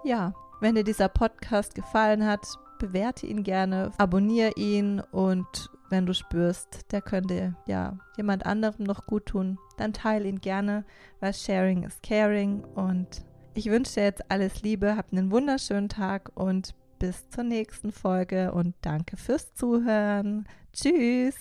ja, 0.04 0.34
wenn 0.62 0.76
dir 0.76 0.84
dieser 0.84 1.10
Podcast 1.10 1.74
gefallen 1.74 2.26
hat, 2.26 2.46
bewerte 2.80 3.26
ihn 3.28 3.44
gerne, 3.44 3.92
abonniere 3.98 4.54
ihn 4.56 5.02
und 5.12 5.70
wenn 5.90 6.06
du 6.08 6.14
spürst, 6.14 6.92
der 6.92 7.02
könnte 7.02 7.56
ja 7.68 8.00
jemand 8.18 8.46
anderem 8.46 8.86
noch 8.86 9.06
gut 9.06 9.28
tun, 9.28 9.60
dann 9.78 9.94
teile 9.94 10.28
ihn 10.28 10.42
gerne, 10.42 10.86
weil 11.20 11.34
Sharing 11.34 11.84
is 11.84 12.02
Caring. 12.02 12.64
Und 12.64 13.24
ich 13.54 13.70
wünsche 13.70 13.94
dir 13.96 14.04
jetzt 14.04 14.32
alles 14.32 14.64
Liebe, 14.64 14.98
hab 14.98 15.12
einen 15.12 15.30
wunderschönen 15.30 15.90
Tag 15.90 16.32
und 16.34 16.74
bis 16.98 17.30
zur 17.30 17.44
nächsten 17.44 17.92
Folge 17.92 18.54
und 18.54 18.76
danke 18.82 19.18
fürs 19.18 19.54
Zuhören. 19.54 20.48
Tschüss. 20.74 21.36